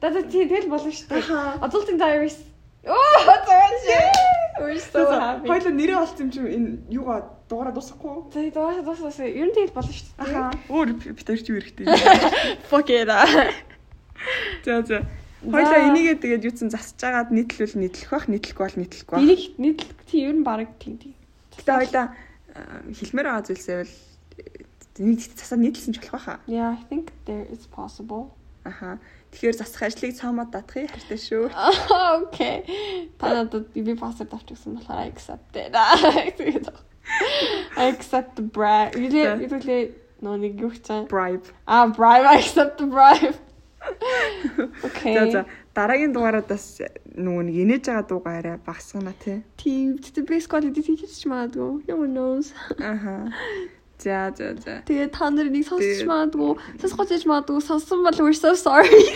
[0.00, 1.62] Дада тэгэл болно шүү дээ.
[1.62, 2.38] Adulting diaries.
[2.86, 3.48] Oh, that's
[4.58, 5.48] We're so happy.
[5.48, 8.32] Хоёул нэрээ олсон юм чи энэ юугаа дугаараа дуусахгүй.
[8.32, 10.22] За даа даа ер нь тэгэл болно шүү дээ.
[10.24, 10.42] Аха.
[10.72, 11.86] Өөр битэр чи юу хэрэгтэй.
[12.70, 13.10] Fuck it.
[14.64, 15.04] За за.
[15.44, 19.22] Хоёлаа энийгээ тэгээд юуцсан засаж агаад нийтлүүл нийтлэх бах, нийтлэхгүй бол нийтлэхгүй бах.
[19.22, 21.14] Энийг нийтлэг тий ер нь баг тийм тийм.
[21.60, 22.06] Гэтэ хоёлаа
[22.56, 23.94] э, хэлмээр байгаа зүйлсээ бол
[24.98, 26.38] нэг засаад нийтлсэн ч болох байхаа.
[26.46, 28.30] Yeah, I think there is possible.
[28.66, 28.98] Аха.
[29.30, 31.50] Тэгэхээр засах ажлыг цаамаад даатгая хайртай шүү.
[32.26, 32.64] Okay.
[33.18, 35.72] Та надад би пассворд авчихсан болохоор I accept it.
[37.76, 38.96] I accept the bribe.
[38.98, 39.92] Юу юу
[40.22, 41.44] нөө нэг юу ч Bribe.
[41.66, 43.36] А bribe I accept the bribe.
[44.82, 45.14] Okay.
[45.14, 45.44] За за.
[45.76, 46.80] Дараагийн дугаараас
[47.14, 49.44] нөгөө нэг инээж байгаа дуугаа арай багсгана тий.
[49.60, 50.00] Тийм.
[50.00, 51.84] Тэгтээ base quality хийж магадгүй.
[51.86, 52.50] No one knows.
[52.80, 53.28] Аха.
[54.01, 54.81] За за за.
[54.89, 56.51] Тэгээ та нар нэг сонсч Тэгээд- магадгүй.
[56.81, 57.61] Сонсгож иж магадгүй.
[57.61, 58.89] Сонссон бол we're so sorry.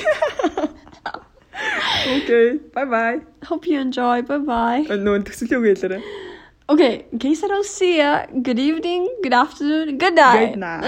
[2.15, 2.59] Окей.
[2.75, 3.19] Bye bye.
[3.49, 4.21] Hope you enjoy.
[4.21, 4.85] Bye bye.
[4.85, 5.99] Нөө төсөл юу гэлээрэ.
[6.67, 10.53] Okay, in case I don't see ya, good evening, good afternoon, good night.
[10.57, 10.83] Good night.